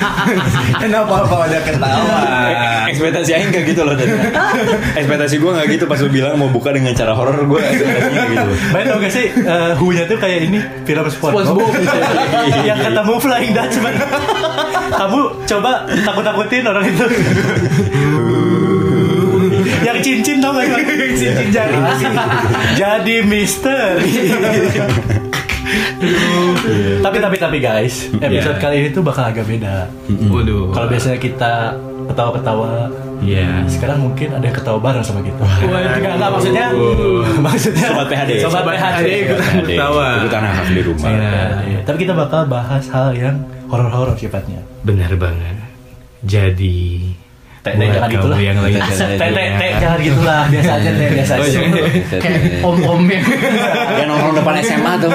Kenapa 0.82 1.14
apa 1.24 1.36
ada 1.46 1.58
ketawa? 1.60 2.18
Ekspektasi 2.90 3.30
Aing 3.36 3.50
gak 3.52 3.64
gitu 3.68 3.82
loh 3.84 3.94
tadi. 3.94 4.12
Ekspektasi 4.96 5.34
gue 5.36 5.50
gak 5.50 5.68
gitu 5.68 5.84
pas 5.84 5.98
lu 6.00 6.10
bilang 6.10 6.34
mau 6.40 6.48
buka 6.48 6.72
dengan 6.72 6.92
cara 6.96 7.12
horor 7.12 7.36
gue 7.44 7.60
ekspektasinya 7.60 8.22
gitu. 8.32 8.50
Baik 8.72 8.84
tau 8.88 8.98
gak 9.00 9.12
sih 9.12 9.26
eh, 9.34 9.70
Who-nya 9.76 10.04
tuh 10.08 10.18
kayak 10.18 10.40
ini 10.48 10.58
film 10.88 11.04
SpongeBob 11.08 11.70
yang 12.68 12.78
ketemu 12.80 13.14
Flying 13.20 13.52
Dutchman. 13.52 13.94
Kamu 14.90 15.20
coba 15.46 15.70
takut-takutin 16.04 16.64
orang 16.66 16.84
itu. 16.88 17.06
yang 19.80 19.98
cincin 20.04 20.36
tau 20.44 20.52
gak 20.52 20.66
yang 20.68 20.84
cincin 21.16 21.48
jari 21.52 21.76
jadi 22.76 23.16
misteri 23.24 24.28
tapi 27.00 27.16
tapi 27.18 27.36
tapi 27.36 27.56
guys 27.58 28.08
episode 28.14 28.30
Yeah. 28.50 28.58
kali 28.58 28.76
ini 28.78 28.88
tuh 28.90 29.02
bakal 29.02 29.24
agak 29.26 29.44
beda 29.44 29.86
Waduh. 30.26 30.70
kalau 30.70 30.86
biasanya 30.86 31.18
kita 31.18 31.52
ketawa-ketawa 32.06 32.90
Iya. 33.20 33.68
sekarang 33.68 34.00
mungkin 34.00 34.32
ada 34.32 34.40
yang 34.40 34.56
ketawa 34.56 34.80
bareng 34.80 35.04
sama 35.04 35.20
kita 35.20 35.44
enggak 35.60 36.16
enggak 36.16 36.30
maksudnya 36.32 36.66
maksudnya 37.38 37.86
Sobat 37.86 38.06
PHD. 38.08 38.30
sobat 38.40 38.62
Sobat 38.64 38.64
PHD, 38.72 39.08
ikutan 39.20 39.44
PHD. 39.44 39.68
ketawa. 39.68 40.06
Ikutan 40.24 40.40
hak 40.42 40.66
di 40.66 40.82
rumah. 40.82 41.10
Iya. 41.12 41.34
Iya, 41.60 41.78
tapi 41.84 41.96
kita 42.00 42.12
bakal 42.16 42.40
bahas 42.46 42.84
hal 42.88 43.12
yang 43.12 43.36
horor-horor 43.68 44.16
sifatnya. 44.16 44.64
Benar 44.80 45.12
banget. 45.14 45.56
Jadi 46.24 47.09
Teh, 47.60 47.70
teh, 47.70 47.76
buat 47.76 47.92
jangan 47.92 48.00
kamu 48.02 48.16
gitulah. 48.16 48.38
yang 48.40 48.56
lagi 48.56 48.76
Teh, 48.80 49.30
teh, 49.30 49.48
teh, 49.52 49.70
jangan 49.76 49.98
gitulah, 50.00 50.40
biasa 50.48 50.70
aja 50.72 50.90
teh, 50.90 51.08
biasa 51.12 51.32
Oh, 51.32 51.44
aja. 51.44 51.58
iya. 51.60 51.84
kayak 52.16 52.40
om-om 52.62 53.02
yang 53.04 53.24
Yang 53.92 54.06
nongkrong 54.08 54.34
depan 54.34 54.54
SMA 54.60 54.92
tuh. 54.96 55.10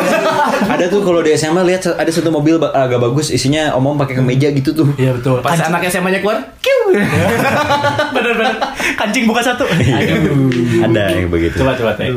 ada 0.67 0.85
tuh 0.85 1.01
kalau 1.01 1.19
di 1.19 1.33
SMA 1.33 1.61
lihat 1.63 1.81
ada 1.89 2.05
satu 2.07 2.29
mobil 2.29 2.61
agak 2.61 2.99
bagus 2.99 3.27
isinya 3.29 3.73
omong 3.73 3.97
pakai 3.97 4.15
kemeja 4.15 4.53
gitu 4.53 4.71
tuh. 4.73 4.87
Iya 4.95 5.13
betul. 5.13 5.41
Pas 5.41 5.57
anak 5.57 5.81
SMA-nya 5.87 6.21
keluar, 6.21 6.37
kiu. 6.59 6.93
bener-bener 8.13 8.55
kancing 8.95 9.25
buka 9.25 9.41
satu. 9.41 9.65
ada 9.65 11.03
yang 11.09 11.27
begitu. 11.27 11.57
Coba 11.57 11.73
coba 11.73 11.91
teh. 11.95 12.13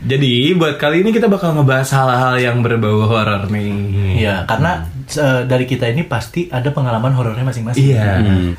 Jadi 0.00 0.32
buat 0.54 0.76
kali 0.76 1.00
ini 1.00 1.10
kita 1.10 1.24
bakal 1.26 1.52
ngebahas 1.52 1.88
hal-hal 1.90 2.34
yang 2.36 2.56
berbau 2.60 3.04
horor 3.06 3.48
nih. 3.48 3.72
Iya, 4.18 4.44
karena 4.44 4.84
eh, 5.08 5.40
dari 5.44 5.64
kita 5.64 5.88
ini 5.88 6.04
pasti 6.04 6.48
ada 6.48 6.68
pengalaman 6.68 7.12
horornya 7.12 7.42
masing-masing. 7.42 7.80
Iya. 7.90 8.20
Hmm. 8.20 8.52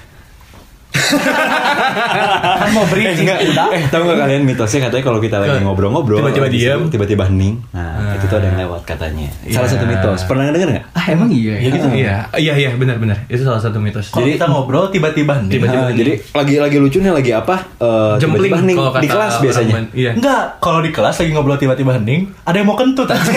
Kan 0.92 2.70
mau 2.72 2.86
bridging 2.86 3.28
udah. 3.28 3.68
Eh, 3.72 3.84
tahu 3.88 4.02
nggak 4.04 4.20
kalian 4.20 4.42
mitosnya 4.44 4.80
katanya 4.86 5.04
kalau 5.04 5.20
kita 5.20 5.38
lagi 5.38 5.58
ngobrol-ngobrol 5.60 6.20
tiba-tiba 6.22 6.48
diam. 6.48 6.82
tiba-tiba 6.88 7.24
hening. 7.26 7.60
Nah, 7.72 8.16
itu 8.16 8.26
tuh 8.26 8.38
ada 8.38 8.48
yang 8.48 8.60
lewat 8.60 8.82
katanya. 8.86 9.28
Salah 9.46 9.68
Iya. 9.68 9.72
satu 9.72 9.86
mitos. 9.86 10.20
Pernah 10.26 10.44
denger 10.50 10.70
nggak? 10.70 10.86
ah 10.92 11.06
emang 11.08 11.30
iya 11.30 11.54
Iya 11.58 11.70
gitu. 11.72 11.88
Iya, 11.92 12.16
iya, 12.38 12.54
iya, 12.56 12.70
benar-benar. 12.74 13.18
Itu 13.26 13.42
salah 13.42 13.60
satu 13.60 13.78
mitos. 13.78 14.08
Kalau 14.10 14.24
Jadi- 14.24 14.38
kita 14.38 14.46
ngobrol 14.48 14.86
tiba-tiba 14.90 15.34
nih. 15.42 15.52
Tiba-tiba. 15.52 15.82
Nah, 15.82 15.92
jadi 15.92 16.14
lagi 16.32 16.56
lagi 16.60 16.78
lucunya 16.78 17.12
lagi 17.12 17.32
apa? 17.32 17.56
Eh, 17.76 18.14
Jempling 18.18 18.52
tiba-tiba 18.52 18.58
hening 18.62 18.78
di 19.00 19.08
kelas 19.10 19.34
biasanya. 19.40 19.74
Iya. 19.92 20.12
Enggak, 20.14 20.42
kalau 20.60 20.80
di 20.80 20.92
kelas 20.92 21.16
lagi 21.18 21.32
ngobrol 21.32 21.58
tiba-tiba 21.58 21.92
hening, 21.94 22.32
ada 22.44 22.56
yang 22.56 22.68
mau 22.68 22.76
kentut 22.76 23.08
aja. 23.08 23.32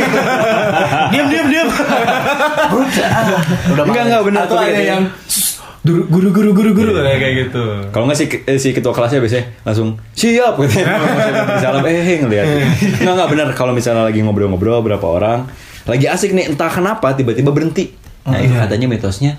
diam, 1.12 1.27
diam, 1.27 1.46
diam. 1.48 1.68
Udah 3.66 3.84
Enggak, 3.84 4.02
enggak, 4.05 4.22
benar. 4.22 4.42
Atau 4.44 4.56
ada 4.56 4.80
yang 4.80 5.02
guru 5.84 6.08
guru 6.08 6.28
guru 6.32 6.50
guru 6.56 6.70
guru 6.72 6.90
kayak 6.96 7.33
gitu. 7.48 7.64
Kalau 7.92 8.08
nggak 8.08 8.17
si, 8.17 8.24
eh, 8.27 8.56
si 8.56 8.72
ketua 8.72 8.96
kelasnya 8.96 9.20
biasanya 9.20 9.45
langsung 9.62 10.00
siap 10.17 10.56
gitu. 10.56 10.80
Salam 11.62 11.84
eh 11.84 12.00
eh, 12.00 12.18
ngeliat. 12.24 12.46
Nggak 13.05 13.12
nggak 13.12 13.28
benar 13.28 13.48
kalau 13.52 13.77
misalnya 13.77 14.08
lagi 14.08 14.24
ngobrol-ngobrol 14.24 14.80
berapa 14.80 15.05
orang 15.05 15.44
lagi 15.84 16.08
asik 16.08 16.33
nih 16.33 16.48
entah 16.48 16.73
kenapa 16.73 17.12
tiba-tiba 17.12 17.52
berhenti. 17.52 17.92
Nah 18.24 18.40
itu 18.40 18.56
Iya. 18.56 18.64
katanya 18.64 18.86
mitosnya 18.89 19.33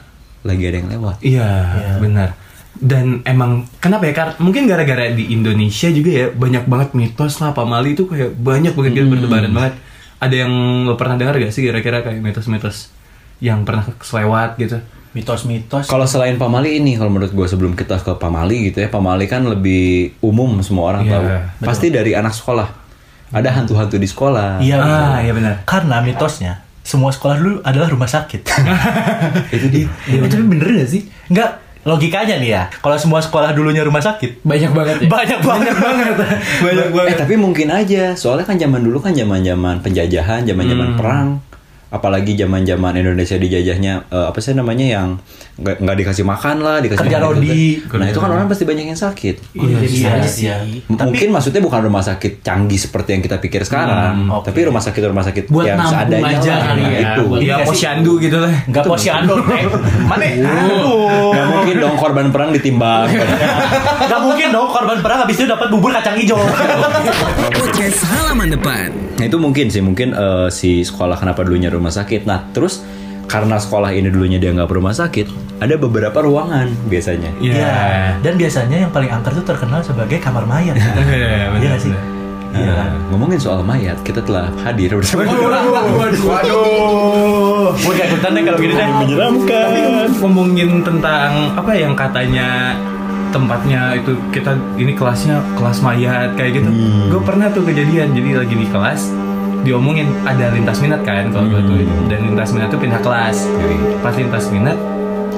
lagi 0.45 0.63
ada 0.69 0.77
yang 0.77 0.89
lewat. 0.93 1.17
Iya, 1.25 1.49
benar. 1.97 2.29
Dan 2.77 3.25
emang 3.25 3.65
kenapa 3.81 4.05
ya? 4.05 4.13
Karena 4.13 4.33
mungkin 4.37 4.69
gara-gara 4.69 5.09
di 5.09 5.33
Indonesia 5.33 5.89
juga 5.89 6.11
ya 6.13 6.27
banyak 6.29 6.69
banget 6.69 6.89
mitos 6.93 7.41
lah 7.41 7.57
pamali 7.57 7.97
itu 7.97 8.05
kayak 8.05 8.37
banyak 8.37 8.77
banget 8.77 8.91
gitu 8.93 9.09
bertebaran 9.09 9.49
banget. 9.49 9.73
Ada 10.21 10.35
yang 10.45 10.53
lo 10.85 10.93
pernah 10.93 11.17
dengar 11.17 11.41
gak 11.41 11.49
sih 11.49 11.65
kira-kira 11.65 12.05
kayak 12.05 12.21
mitos-mitos 12.21 12.93
yang 13.41 13.65
pernah 13.65 13.89
selewat 13.97 14.61
gitu? 14.61 14.77
Mitos-mitos. 15.15 15.87
Kalau 15.87 16.03
selain 16.03 16.35
pamali 16.35 16.75
ini, 16.75 16.93
kalau 16.93 17.07
menurut 17.07 17.31
gue 17.31 17.47
sebelum 17.47 17.71
kita 17.71 17.95
ke 17.97 18.13
pamali 18.13 18.67
gitu 18.67 18.77
ya, 18.77 18.87
pamali 18.87 19.25
kan 19.25 19.41
lebih 19.41 20.11
umum 20.19 20.59
semua 20.59 20.91
orang 20.91 21.03
Iya, 21.03 21.11
tahu. 21.11 21.23
betul. 21.25 21.65
Pasti 21.65 21.87
dari 21.89 22.11
anak 22.11 22.33
sekolah. 22.33 22.67
Ada 23.31 23.49
hantu-hantu 23.53 23.95
di 23.95 24.05
sekolah. 24.05 24.59
Iya, 24.59 24.75
Ah, 24.77 25.17
iya 25.17 25.31
benar. 25.31 25.63
Karena 25.63 25.99
mitosnya 25.99 26.59
semua 26.81 27.09
sekolah 27.09 27.35
dulu 27.35 27.53
adalah 27.61 27.87
rumah 27.87 28.05
sakit. 28.05 28.43
Itu 29.55 29.67
di 29.67 29.87
Eh, 30.05 30.19
tapi 30.21 30.43
bener 30.45 30.67
gak 30.75 30.89
sih 30.91 31.01
Enggak, 31.25 31.57
logikanya 31.81 32.35
nih 32.37 32.49
ya. 32.51 32.63
Kalau 32.75 32.93
semua 32.95 33.17
sekolah 33.17 33.49
dulunya 33.51 33.81
rumah 33.81 33.99
sakit, 33.99 34.41
banyak 34.41 34.69
banget 34.69 34.95
ya 34.99 35.07
banyak 35.07 35.39
banget 35.39 35.73
banget. 35.73 36.15
Banyak 36.65 36.85
Eh 37.07 37.15
tapi 37.15 37.33
mungkin 37.35 37.71
aja, 37.71 38.13
soalnya 38.13 38.43
kan 38.43 38.55
zaman 38.55 38.81
dulu 38.81 38.99
kan 38.99 39.11
zaman-zaman 39.11 39.79
penjajahan, 39.79 40.43
zaman-zaman 40.43 40.87
Hmm. 40.91 40.97
perang, 40.97 41.27
apalagi 41.95 42.35
zaman-zaman 42.35 42.91
Indonesia 42.93 43.35
dijajahnya 43.35 43.93
eh, 44.05 44.25
apa 44.27 44.37
sih 44.37 44.51
namanya 44.51 44.83
yang 44.85 45.07
nggak 45.55 45.79
nggak 45.79 45.97
dikasih 45.97 46.23
makan 46.23 46.59
lah, 46.59 46.77
dikasih 46.77 46.99
Kerja 47.01 47.17
makan 47.17 47.27
rodi. 47.31 47.79
gitu. 47.79 47.95
Nah 47.95 48.05
itu 48.05 48.19
kan 48.19 48.29
orang 48.29 48.45
pasti 48.45 48.63
banyak 48.63 48.85
yang 48.85 48.99
sakit. 48.99 49.35
Iya, 49.53 49.75
bisa 49.79 50.07
aja 50.11 50.27
sih. 50.27 50.45
M- 50.83 50.99
Mungkin 50.99 51.31
maksudnya 51.31 51.61
bukan 51.61 51.79
rumah 51.81 52.01
sakit 52.01 52.41
canggih 52.41 52.75
seperti 52.75 53.09
yang 53.09 53.21
kita 53.21 53.39
pikir 53.39 53.63
sekarang, 53.63 54.27
Hmm, 54.27 54.35
oke. 54.35 54.45
tapi 54.45 54.59
rumah 54.61 54.81
sakit 54.81 54.99
rumah 55.01 55.23
sakit 55.23 55.47
Buat 55.47 55.65
yang 55.65 55.79
seadanya 55.81 56.35
aja 56.35 56.51
lah. 56.51 56.65
kali 56.67 56.81
Nah, 56.81 56.91
ya, 56.91 56.99
itu. 56.99 57.21
buat- 57.23 57.39
Iya, 57.39 57.55
Iya 57.55 57.65
posyandu 57.65 58.13
gitu 58.19 58.37
lah. 58.37 58.51
Enggak 58.65 58.83
posyandu, 58.85 59.35
teh. 59.41 59.63
Mana? 60.03 60.25
Aduh. 60.27 61.31
Nggak 61.31 61.47
mungkin 61.49 61.75
dong 61.79 61.95
korban 61.95 62.27
perang 62.29 62.49
ditimbang. 62.51 63.07
Enggak 63.97 64.19
mungkin 64.19 64.47
dong 64.51 64.67
korban 64.67 64.97
perang 64.99 65.19
habis 65.21 65.35
itu 65.35 65.45
dapat 65.45 65.67
bubur 65.69 65.89
kacang 65.89 66.15
hijau. 66.15 66.35
Podcast 67.55 68.01
halaman 68.05 68.49
depan. 68.49 68.89
Nah 69.15 69.25
itu 69.25 69.37
mungkin 69.37 69.65
sih 69.67 69.79
mungkin 69.79 70.11
eh, 70.11 70.47
si 70.49 70.81
sekolah 70.81 71.15
kenapa 71.15 71.41
dulunya 71.41 71.67
rumah 71.67 71.84
sakit. 71.89 72.25
Nah 72.25 72.45
terus 72.51 72.81
karena 73.25 73.57
sekolah 73.57 73.89
ini 73.89 74.13
dulunya 74.13 74.37
dia 74.37 74.53
nggak 74.53 74.69
rumah 74.69 74.93
sakit, 74.93 75.57
ada 75.57 75.75
beberapa 75.75 76.21
ruangan 76.21 76.69
biasanya. 76.85 77.33
Iya. 77.41 77.75
Dan 78.21 78.37
biasanya 78.37 78.77
yang 78.85 78.91
paling 78.93 79.09
angker 79.09 79.33
tuh 79.33 79.45
terkenal 79.45 79.81
sebagai 79.81 80.21
kamar 80.21 80.45
mayat. 80.45 80.77
Iya, 81.09 81.57
Iya 81.57 81.67
nggak 81.73 81.81
sih? 81.81 81.89
Iya 81.89 82.71
Nah, 82.71 82.75
kan? 82.79 82.89
ngomongin 83.11 83.35
soal 83.35 83.59
mayat, 83.65 83.99
kita 84.07 84.23
telah 84.23 84.47
hadir 84.63 84.95
bersama. 84.95 85.27
Waduh. 86.23 87.75
Gue 87.75 87.93
gak 87.97 88.07
ikutan 88.13 88.31
deh 88.31 88.43
kalau 88.45 88.59
gini 88.61 88.73
deh. 88.73 88.87
Menyeramkan. 88.87 89.67
Tapi 89.67 89.81
ngomongin 90.21 90.69
tentang 90.85 91.31
apa 91.57 91.71
yang 91.75 91.93
katanya 91.97 92.77
tempatnya 93.33 93.99
itu 93.99 94.15
kita 94.31 94.55
ini 94.79 94.95
kelasnya 94.95 95.43
kelas 95.59 95.83
mayat 95.83 96.31
kayak 96.39 96.63
gitu. 96.63 96.69
Hmm. 96.71 97.11
Gue 97.11 97.21
pernah 97.25 97.51
tuh 97.51 97.67
kejadian 97.67 98.15
jadi 98.15 98.39
lagi 98.39 98.55
di 98.55 98.67
kelas 98.71 99.11
diomongin 99.65 100.05
ada 100.21 100.53
lintas 100.53 100.77
minat 100.77 101.01
kan 101.01 101.33
kalau 101.33 101.49
gue 101.49 101.57
tuh 101.59 101.77
Hmm. 101.81 102.05
dan 102.05 102.19
lintas 102.23 102.53
minat 102.53 102.69
tuh 102.69 102.77
pindah 102.77 103.01
kelas. 103.01 103.49
Pas 103.99 104.13
lintas 104.13 104.45
minat 104.53 104.77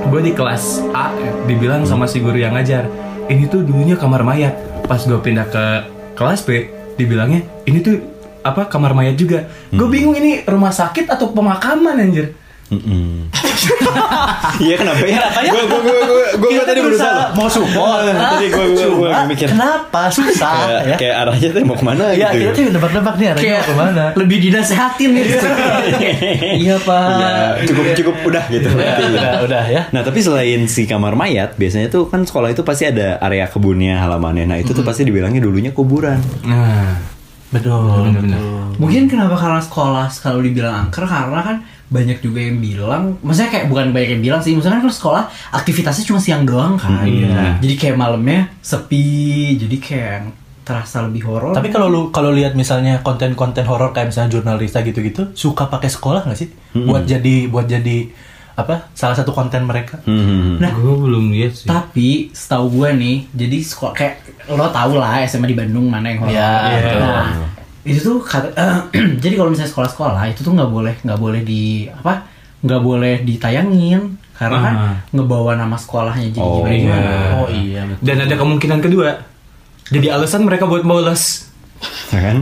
gue 0.08 0.22
di 0.22 0.32
kelas 0.32 0.84
A 0.92 1.16
dibilang 1.48 1.88
sama 1.88 2.06
si 2.06 2.20
guru 2.20 2.36
yang 2.36 2.54
ngajar 2.54 2.92
ini 3.28 3.48
tuh 3.48 3.64
dulunya 3.64 3.96
kamar 3.96 4.22
mayat. 4.22 4.54
Pas 4.84 5.00
gue 5.00 5.16
pindah 5.16 5.48
ke 5.48 5.66
kelas 6.14 6.44
B 6.44 6.68
dibilangnya 6.96 7.48
ini 7.64 7.80
tuh 7.80 8.04
apa 8.44 8.68
kamar 8.68 8.92
mayat 8.92 9.16
juga. 9.16 9.48
Gue 9.72 9.88
bingung 9.88 10.14
ini 10.14 10.44
rumah 10.44 10.72
sakit 10.72 11.08
atau 11.08 11.32
pemakaman 11.32 11.96
anjir. 11.98 12.36
Iya 14.60 14.76
kenapa 14.76 15.00
ya? 15.02 15.16
Kenapa 15.18 15.40
ya? 15.40 15.52
Gue 15.52 15.64
gue 15.64 15.80
gue 15.80 16.00
gue 16.36 16.50
gue 16.52 16.66
tadi 16.66 16.80
berusaha 16.80 17.32
mau 17.32 17.48
support. 17.48 18.04
Tadi 18.06 18.48
gue 18.48 18.66
gue 18.74 18.88
gue 18.92 19.10
mikir. 19.30 19.48
Kenapa 19.50 20.10
susah 20.10 20.84
ya? 20.84 20.96
kayak 20.98 21.16
arahnya 21.18 21.48
tuh 21.50 21.60
mau 21.64 21.74
ke 21.74 21.86
mana 21.86 22.12
Iya, 22.12 22.28
gitu. 22.30 22.44
kita 22.44 22.52
tuh 22.54 22.64
nebak-nebak 22.74 23.16
nih 23.16 23.28
arahnya 23.30 23.52
mau 23.54 23.64
ke 23.64 23.76
mana. 23.76 24.06
lebih 24.16 24.38
dinasehatin 24.42 25.10
gitu 25.14 25.48
iya 26.58 26.76
pak 26.78 27.06
Ya, 27.18 27.32
cukup 27.66 27.86
cukup 27.96 28.16
udah 28.26 28.44
gitu. 28.48 28.68
Ya, 28.68 28.94
udah, 29.00 29.32
udah 29.44 29.64
ya. 29.66 29.82
Nah 29.90 30.02
tapi 30.02 30.20
selain 30.20 30.68
si 30.68 30.84
kamar 30.84 31.14
mayat, 31.14 31.56
biasanya 31.56 31.88
tuh 31.88 32.08
kan 32.08 32.24
sekolah 32.24 32.52
itu 32.52 32.62
pasti 32.62 32.84
ada 32.86 33.18
area 33.20 33.48
kebunnya, 33.48 33.98
halamannya. 33.98 34.46
Nah 34.46 34.58
itu 34.58 34.72
tuh 34.72 34.84
pasti 34.84 35.02
dibilangnya 35.02 35.40
dulunya 35.40 35.72
kuburan. 35.72 36.20
Nah, 36.44 37.00
Betul. 37.48 38.12
benar-benar. 38.12 38.40
Mungkin 38.78 39.08
kenapa 39.08 39.36
karena 39.40 39.62
sekolah 39.64 40.06
kalau 40.20 40.44
dibilang 40.44 40.88
angker 40.88 41.08
karena 41.08 41.42
kan 41.42 41.58
banyak 41.88 42.20
juga 42.20 42.44
yang 42.44 42.60
bilang, 42.60 43.16
maksudnya 43.24 43.48
kayak 43.48 43.66
bukan 43.72 43.96
banyak 43.96 44.20
yang 44.20 44.24
bilang 44.24 44.42
sih, 44.44 44.52
maksudnya 44.52 44.78
kan 44.78 44.84
kalau 44.84 44.98
sekolah 45.00 45.24
aktivitasnya 45.56 46.04
cuma 46.04 46.20
siang 46.20 46.44
doang 46.44 46.76
kan, 46.76 47.08
Iya. 47.08 47.64
jadi 47.64 47.74
kayak 47.80 47.96
malamnya 47.96 48.52
sepi, 48.60 49.56
jadi 49.56 49.78
kayak 49.80 50.18
terasa 50.68 51.08
lebih 51.08 51.24
horor. 51.24 51.56
Tapi 51.56 51.72
kalau 51.72 51.88
lu 51.88 52.02
kalau 52.12 52.36
lihat 52.36 52.52
misalnya 52.52 53.00
konten-konten 53.00 53.64
horor 53.64 53.96
kayak 53.96 54.12
misalnya 54.12 54.36
jurnalista 54.36 54.84
gitu-gitu, 54.84 55.32
suka 55.32 55.72
pakai 55.72 55.88
sekolah 55.88 56.28
nggak 56.28 56.36
sih? 56.36 56.52
Buat 56.76 57.08
jadi 57.08 57.48
buat 57.48 57.72
jadi 57.72 58.12
apa? 58.58 58.90
Salah 58.92 59.14
satu 59.14 59.30
konten 59.30 59.64
mereka. 59.64 60.02
Hmm. 60.04 60.58
Nah, 60.58 60.74
gue 60.74 60.96
belum 60.98 61.30
lihat 61.30 61.54
sih. 61.56 61.68
Tapi 61.68 62.34
setahu 62.34 62.74
gue 62.74 62.90
nih, 62.92 63.18
jadi 63.32 63.58
sekolah 63.62 63.94
kayak 63.94 64.16
lo 64.50 64.68
tau 64.68 64.98
lah 64.98 65.22
SMA 65.24 65.46
di 65.46 65.56
Bandung 65.56 65.86
mana 65.86 66.10
yang 66.10 66.20
horor. 66.20 66.34
Iya, 66.34 66.52
betul. 66.76 67.00
Nah, 67.00 67.30
itu 67.84 68.00
tuh 68.02 68.18
kata- 68.20 68.54
jadi 69.22 69.34
kalau 69.36 69.50
misalnya 69.50 69.70
sekolah-sekolah 69.70 70.24
itu 70.28 70.42
tuh 70.42 70.52
nggak 70.52 70.68
boleh 70.68 70.96
nggak 71.00 71.16
boleh 71.18 71.42
di 71.42 71.64
apa 71.88 72.26
nggak 72.58 72.82
boleh 72.82 73.16
ditayangin 73.22 74.02
karena 74.34 74.60
Ah. 74.68 74.96
ngebawa 75.10 75.56
nama 75.56 75.74
sekolahnya 75.74 76.30
jadi 76.30 76.42
Oh, 76.42 76.60
gimana 76.60 76.74
iya. 76.74 76.82
gimana. 76.84 77.12
Oh 77.34 77.48
iya 77.48 77.82
betul. 77.86 78.04
Dan 78.04 78.18
ada 78.20 78.36
kemungkinan 78.36 78.80
kedua. 78.82 79.10
Jadi 79.88 80.08
alasan 80.10 80.44
mereka 80.44 80.66
buat 80.66 80.84
bolos. 80.84 81.47
Ya 82.08 82.20
kan? 82.32 82.38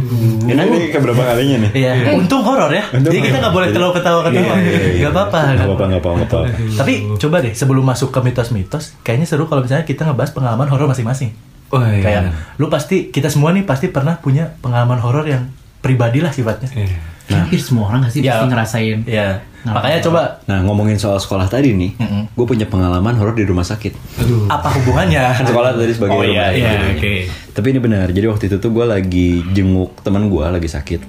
Ini 0.46 0.62
nih 0.62 0.84
keberapa 0.94 1.22
kalinya 1.26 1.58
nih? 1.68 1.72
Iya, 1.74 1.92
untung 2.16 2.46
horor 2.46 2.70
ya. 2.70 2.86
Untung 2.94 3.12
Jadi 3.12 3.18
kita 3.32 3.38
nggak 3.42 3.54
boleh 3.54 3.70
terlalu 3.74 3.94
ketawa-ketawa. 3.98 4.54
Iya, 4.56 4.62
iya, 4.62 4.80
iya. 4.80 5.02
Gak 5.10 5.12
apa-apa. 5.12 5.40
Apa-apa, 5.42 5.84
nggak 5.90 6.02
apa-apa, 6.02 6.10
nggak 6.22 6.30
apa-apa. 6.30 6.48
Tapi 6.80 6.94
coba 7.18 7.36
deh 7.42 7.54
sebelum 7.58 7.84
masuk 7.84 8.10
ke 8.14 8.20
mitos-mitos, 8.22 8.94
kayaknya 9.02 9.28
seru 9.28 9.50
kalau 9.50 9.66
misalnya 9.66 9.84
kita 9.84 10.06
ngebahas 10.06 10.32
pengalaman 10.32 10.68
horor 10.70 10.88
masing-masing. 10.88 11.34
Oh 11.74 11.82
iya. 11.82 12.04
Kayak 12.06 12.22
lu 12.62 12.70
pasti 12.70 13.10
kita 13.10 13.28
semua 13.34 13.50
nih 13.52 13.66
pasti 13.66 13.90
pernah 13.90 14.22
punya 14.22 14.54
pengalaman 14.62 15.02
horor 15.02 15.26
yang 15.26 15.50
pribadi 15.82 16.22
lah 16.22 16.30
sifatnya. 16.30 16.70
Iya. 16.72 17.15
Hampir 17.28 17.58
semua 17.58 17.88
orang 17.88 18.00
nggak 18.02 18.14
sih 18.14 18.22
Ya. 18.22 18.36
pasti 18.36 18.46
ngerasain 18.48 19.00
Iya. 19.04 19.30
Nah, 19.62 19.74
Makanya 19.74 19.98
coba 20.00 20.22
Nah 20.46 20.62
ngomongin 20.62 20.94
soal 20.96 21.18
sekolah 21.18 21.46
tadi 21.46 21.74
nih, 21.74 21.98
Mm-mm. 21.98 22.30
gue 22.30 22.46
punya 22.46 22.64
pengalaman 22.64 23.14
horor 23.16 23.34
di 23.34 23.42
rumah 23.42 23.64
sakit. 23.64 23.98
Aduh. 24.16 24.46
apa 24.46 24.70
hubungannya? 24.72 25.26
Kan 25.34 25.46
sekolah 25.50 25.74
tadi 25.74 25.90
sebagai 25.92 26.14
Oh, 26.14 26.22
rumah 26.22 26.30
iya, 26.32 26.46
sakit. 26.46 26.54
iya. 26.56 26.70
Iya, 26.70 26.86
oke. 26.92 27.14
Tapi 27.52 27.68
ini 27.68 27.80
benar. 27.80 28.08
Jadi 28.08 28.26
waktu 28.28 28.44
itu 28.46 28.58
tuh 28.58 28.70
gue 28.70 28.86
lagi 28.86 29.30
jenguk 29.52 29.98
teman 30.00 30.28
gue 30.28 30.46
lagi 30.46 30.68
sakit. 30.68 31.02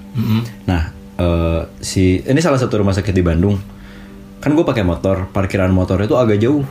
Nah 0.65 0.81
eh, 1.15 1.61
si 1.77 2.17
ini 2.19 2.39
salah 2.39 2.57
satu 2.57 2.77
rumah 2.77 2.91
sakit 2.91 3.11
di 3.11 3.21
Bandung. 3.21 3.61
Kan 4.37 4.51
gue 4.51 4.63
pakai 4.63 4.81
motor, 4.81 5.29
parkiran 5.29 5.69
motornya 5.69 6.05
itu 6.05 6.15
agak 6.15 6.37
jauh, 6.39 6.65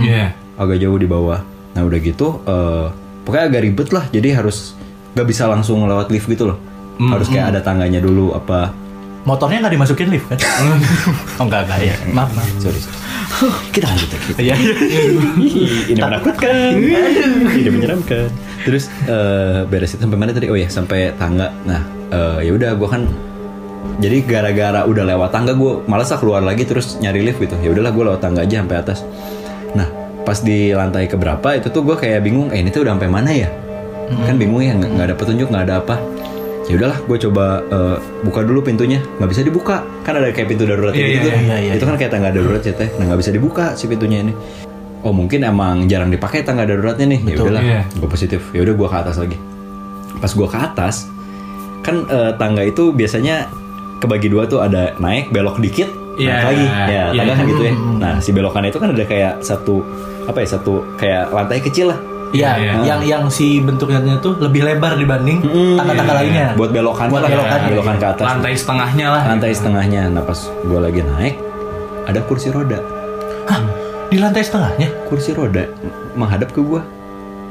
Iya. 0.00 0.32
agak 0.54 0.76
jauh 0.78 0.96
di 0.96 1.04
bawah. 1.04 1.44
Nah 1.70 1.82
udah 1.82 1.98
gitu, 1.98 2.40
eh, 2.42 2.86
pokoknya 3.22 3.44
agak 3.46 3.62
ribet 3.62 3.88
lah. 3.90 4.08
Jadi 4.08 4.28
harus 4.30 4.72
gak 5.12 5.24
bisa 5.24 5.44
langsung 5.44 5.82
lewat 5.82 6.08
lift 6.08 6.24
gitu 6.24 6.46
loh. 6.46 6.56
Harus 6.98 7.26
kayak 7.30 7.54
ada 7.54 7.60
tangganya 7.62 8.02
dulu 8.02 8.34
apa. 8.34 8.74
Motornya 9.26 9.62
nggak 9.66 9.74
dimasukin 9.78 10.08
lift 10.10 10.26
kan? 10.30 10.38
oh 11.38 11.44
enggak 11.46 11.68
enggak 11.68 11.80
ya. 11.82 11.94
Maaf 12.16 12.30
maaf. 12.34 12.48
Sorry, 12.58 12.80
sorry. 12.80 12.98
Kita 13.70 13.86
lanjut 13.86 14.08
lagi. 14.10 14.30
Iya. 14.40 14.56
ini 15.92 16.00
menakutkan 16.00 16.74
tidak 17.54 17.72
menyeramkan 17.76 18.28
terus 18.68 18.90
eh, 19.06 19.62
beres 19.64 19.94
itu 19.94 20.02
sampai 20.02 20.18
mana 20.18 20.30
tadi 20.34 20.50
oh 20.50 20.58
ya 20.58 20.68
sampai 20.68 21.14
tangga 21.16 21.48
nah 21.64 21.80
eh, 22.10 22.48
ya 22.48 22.52
udah 22.52 22.70
gue 22.74 22.88
kan 22.88 23.02
jadi 23.98 24.22
gara-gara 24.26 24.80
udah 24.84 25.04
lewat 25.08 25.30
tangga 25.32 25.52
gue 25.54 25.82
malas 25.88 26.10
lah 26.10 26.18
keluar 26.20 26.42
lagi 26.42 26.68
terus 26.68 26.98
nyari 27.00 27.24
lift 27.24 27.40
gitu 27.40 27.56
ya 27.62 27.72
udahlah 27.72 27.92
gue 27.94 28.04
lewat 28.12 28.20
tangga 28.20 28.44
aja 28.44 28.60
sampai 28.60 28.76
atas 28.76 28.98
nah 29.72 29.88
pas 30.26 30.38
di 30.44 30.76
lantai 30.76 31.08
keberapa 31.08 31.56
itu 31.56 31.72
tuh 31.72 31.82
gue 31.86 31.96
kayak 31.96 32.20
bingung 32.20 32.52
eh 32.52 32.60
ini 32.60 32.68
tuh 32.68 32.84
udah 32.84 32.92
sampai 32.98 33.08
mana 33.08 33.30
ya 33.32 33.48
kan 34.24 34.40
bingung 34.40 34.64
ya 34.64 34.72
nggak 34.76 35.12
ada 35.12 35.16
petunjuk 35.16 35.48
nggak 35.52 35.64
ada 35.68 35.74
apa 35.84 35.96
ya 36.68 36.74
udahlah 36.76 36.98
gue 37.00 37.18
coba 37.28 37.44
eh, 37.64 37.96
buka 38.22 38.40
dulu 38.44 38.60
pintunya. 38.60 39.00
Nggak 39.18 39.30
bisa 39.32 39.42
dibuka. 39.42 39.82
Kan 40.04 40.20
ada 40.20 40.28
kayak 40.30 40.48
pintu 40.52 40.68
darurat 40.68 40.92
Iya, 40.92 41.06
gitu. 41.18 41.28
iya, 41.32 41.36
iya, 41.40 41.56
iya, 41.64 41.72
itu 41.80 41.84
kan 41.88 41.96
kayak 41.96 42.12
tangga 42.12 42.28
darurat 42.30 42.60
ya 42.60 42.74
teh. 42.76 42.88
Nah 43.00 43.04
nggak 43.08 43.20
bisa 43.24 43.30
dibuka 43.32 43.72
si 43.74 43.88
pintunya 43.88 44.20
ini. 44.20 44.32
Oh 45.00 45.14
mungkin 45.14 45.46
emang 45.46 45.88
jarang 45.88 46.12
dipakai 46.12 46.44
tangga 46.44 46.68
daruratnya 46.68 47.08
nih. 47.08 47.20
Ya 47.24 47.34
udahlah 47.40 47.62
iya. 47.64 47.82
gue 47.88 48.08
positif. 48.08 48.40
Ya 48.52 48.60
udah 48.62 48.74
gue 48.76 48.88
ke 48.88 48.96
atas 49.00 49.16
lagi. 49.16 49.36
Pas 50.20 50.32
gue 50.34 50.48
ke 50.48 50.58
atas 50.58 50.94
kan 51.80 52.04
eh, 52.04 52.32
tangga 52.36 52.62
itu 52.66 52.92
biasanya 52.92 53.48
kebagi 53.98 54.28
dua 54.28 54.44
tuh 54.44 54.60
ada 54.60 54.92
naik 55.00 55.32
belok 55.32 55.58
dikit 55.58 55.88
Iya, 56.18 56.34
naik 56.34 56.46
lagi 56.50 56.66
ya 56.66 56.82
iya. 56.90 57.02
tangga 57.22 57.34
kan 57.38 57.44
gitu 57.46 57.62
ya. 57.62 57.74
Nah 57.96 58.14
si 58.18 58.30
belokan 58.34 58.66
itu 58.66 58.78
kan 58.82 58.90
ada 58.90 59.04
kayak 59.06 59.40
satu 59.40 59.80
apa 60.26 60.44
ya 60.44 60.48
satu 60.50 60.74
kayak 60.98 61.30
lantai 61.32 61.62
kecil 61.62 61.94
lah 61.94 61.98
Iya, 62.28 62.50
Iya. 62.54 62.72
yang 62.84 63.00
yang 63.02 63.22
si 63.26 63.58
bentuknya 63.58 63.98
tuh 64.18 64.36
lebih 64.36 64.60
lebar 64.60 64.94
dibanding 64.94 65.40
Mm, 65.40 65.76
tangga-tangga 65.76 66.12
iya. 66.12 66.20
lainnya. 66.20 66.46
buat 66.54 66.70
belokan 66.70 67.06
Buat 67.08 67.22
lah, 67.24 67.30
belokan, 67.30 67.58
iya. 67.58 67.68
belokan 67.70 67.96
ke 67.96 68.06
atas 68.06 68.24
Lantai 68.26 68.52
setengahnya 68.52 69.06
lah. 69.08 69.22
lantai 69.26 69.50
setengahnya 69.50 70.02
nah 70.08 70.20
pas 70.20 70.36
gue 70.44 70.78
lagi 70.78 71.00
naik 71.00 71.34
ada 72.04 72.20
kursi 72.22 72.48
roda 72.48 72.78
Hah? 73.44 73.60
Di 74.06 74.16
lantai 74.16 74.40
setengahnya? 74.40 74.88
kursi 75.04 75.32
roda 75.32 75.64
menghadap 76.12 76.48
ke 76.48 76.60
gua. 76.60 76.80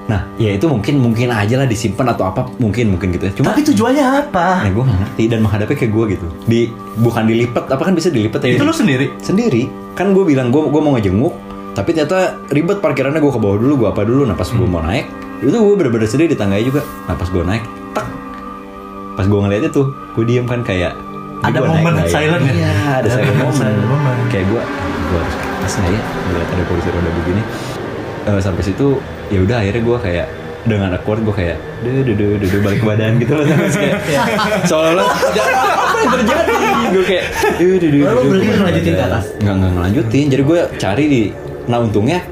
Nah, 0.07 0.23
ya 0.35 0.49
itu 0.51 0.65
mungkin 0.65 0.97
mungkin 0.97 1.27
aja 1.27 1.53
lah 1.55 1.65
disimpan 1.65 2.07
atau 2.07 2.25
apa 2.25 2.47
mungkin 2.57 2.95
mungkin 2.95 3.11
gitu 3.11 3.27
ya. 3.27 3.33
Cuma 3.33 3.51
Tapi 3.51 3.61
tujuannya 3.65 4.05
apa? 4.23 4.63
ya 4.63 4.71
gue 4.71 4.79
nggak 4.79 4.99
ngerti 4.99 5.23
dan 5.27 5.39
menghadapnya 5.41 5.75
ke 5.75 5.85
gua 5.85 6.05
gitu. 6.07 6.25
Di 6.45 6.69
bukan 6.95 7.25
dilipat 7.25 7.67
apa 7.67 7.81
kan 7.81 7.93
bisa 7.93 8.07
dilipat 8.07 8.39
ya? 8.39 8.55
Itu 8.55 8.63
lu 8.63 8.71
sendiri? 8.71 9.09
sendiri. 9.19 9.67
Kan 9.93 10.13
gue 10.13 10.23
bilang 10.23 10.47
gue 10.47 10.63
gue 10.63 10.79
mau 10.79 10.95
ngejenguk, 10.95 11.33
tapi 11.77 11.93
ternyata 11.93 12.41
ribet 12.49 12.81
parkirannya 12.81 13.21
gue 13.21 13.29
ke 13.29 13.37
bawah 13.37 13.61
dulu, 13.61 13.85
gue 13.85 13.87
apa 13.93 14.01
dulu. 14.01 14.25
Nah 14.25 14.33
pas 14.33 14.49
gue 14.49 14.65
mau 14.65 14.81
naik, 14.81 15.05
itu 15.45 15.53
gue 15.53 15.75
bener-bener 15.77 16.09
sendiri 16.09 16.33
di 16.33 16.37
tangganya 16.37 16.65
juga. 16.65 16.81
Nah 17.05 17.13
pas 17.13 17.29
gue 17.29 17.43
naik, 17.45 17.63
tak. 17.93 18.09
Pas 19.13 19.25
gue 19.29 19.37
ngeliatnya 19.37 19.69
tuh, 19.69 19.93
gue 20.17 20.23
diem 20.25 20.49
kan 20.49 20.65
kayak 20.65 20.97
Ada 21.45 21.61
momen 21.61 22.01
ya? 22.01 22.09
silent 22.09 22.43
ya? 22.49 22.53
Iya, 22.57 22.73
ada 22.97 23.05
Ada 23.05 23.09
silent 23.13 23.37
moment. 23.85 24.17
Kayak 24.33 24.45
gue, 24.49 24.61
gue 25.13 25.17
harus 25.21 25.35
atas 25.37 25.73
nggak 25.77 25.91
ya? 25.93 26.01
Ngeliat 26.01 26.49
ada 26.49 26.63
kursi 26.65 26.89
roda 26.89 27.11
begini. 27.13 27.41
Eh, 28.25 28.39
sampai 28.41 28.63
situ, 28.65 28.87
ya 29.29 29.39
udah 29.45 29.57
akhirnya 29.61 29.81
gue 29.85 29.97
kayak 30.01 30.27
dengan 30.67 30.89
awkward 30.97 31.21
gue 31.23 31.31
kayak 31.31 31.57
duh 31.79 32.03
duh 32.03 32.15
duh, 32.17 32.35
duh, 32.43 32.59
balik 32.59 32.83
badan 32.83 33.23
gitu 33.23 33.39
loh 33.39 33.47
terus 33.47 33.79
kayak 33.79 34.03
seolah-olah 34.67 35.07
"Jangan, 35.31 35.63
apa 35.63 35.97
yang 36.03 36.11
terjadi 36.11 36.53
gue 36.91 37.05
kayak 37.07 37.25
duh 37.55 37.67
Lalu 37.71 37.87
duh, 37.87 38.03
berarti 38.03 38.27
balik 38.27 38.47
ngelanjutin 38.59 38.91
ke 38.91 39.03
atas? 39.07 39.25
nggak 39.39 39.53
nggak 39.55 39.71
ngelanjutin 39.79 40.25
jadi 40.27 40.43
gue 40.43 40.59
cari 40.75 41.03
di 41.07 41.21
nah 41.67 41.83
untungnya 41.83 42.23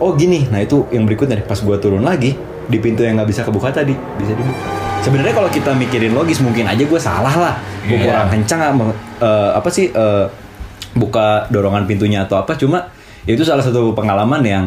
oh 0.00 0.16
gini. 0.16 0.48
Nah 0.48 0.62
itu 0.64 0.88
yang 0.94 1.04
berikutnya 1.04 1.42
pas 1.44 1.60
gue 1.60 1.76
turun 1.76 2.02
lagi 2.02 2.34
di 2.70 2.78
pintu 2.78 3.02
yang 3.04 3.18
nggak 3.18 3.28
bisa 3.28 3.42
kebuka 3.44 3.74
tadi 3.74 3.92
bisa 4.16 4.32
dibuka. 4.32 4.58
Sebenarnya 5.00 5.32
kalau 5.32 5.50
kita 5.52 5.72
mikirin 5.76 6.12
logis 6.12 6.40
mungkin 6.44 6.68
aja 6.68 6.80
gue 6.80 7.00
salah 7.00 7.34
lah. 7.34 7.54
Gue 7.84 7.96
Iya. 7.96 8.04
kurang 8.08 8.28
kencang 8.32 8.60
eh, 9.20 9.50
apa 9.56 9.68
sih 9.68 9.88
eh, 9.90 10.26
buka 10.94 11.48
dorongan 11.52 11.84
pintunya 11.84 12.24
atau 12.24 12.40
apa. 12.40 12.56
Cuma 12.56 12.88
ya 13.28 13.36
itu 13.36 13.44
salah 13.44 13.64
satu 13.64 13.92
pengalaman 13.92 14.40
yang 14.44 14.64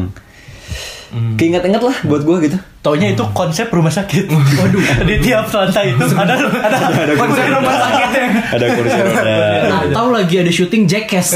keinget-inget 1.38 1.78
lah 1.78 1.96
buat 2.10 2.26
gue 2.26 2.50
gitu 2.50 2.58
Taunya 2.84 3.08
itu 3.10 3.24
konsep 3.32 3.72
rumah 3.72 3.88
sakit. 3.88 4.28
Waduh, 4.60 4.84
di 5.08 5.16
tiap 5.18 5.48
lantai 5.48 5.90
itu 5.90 6.04
ada 6.04 6.36
ada, 6.36 6.76
ada 7.00 7.12
konsep 7.16 7.40
kursi 7.40 7.48
rumah 7.50 7.74
sakitnya. 7.74 8.26
ada 8.52 8.66
kursi 8.70 8.98
roda 9.00 9.36
atau 9.80 10.06
lagi 10.12 10.34
ada 10.36 10.52
syuting 10.52 10.84
Jackass 10.84 11.32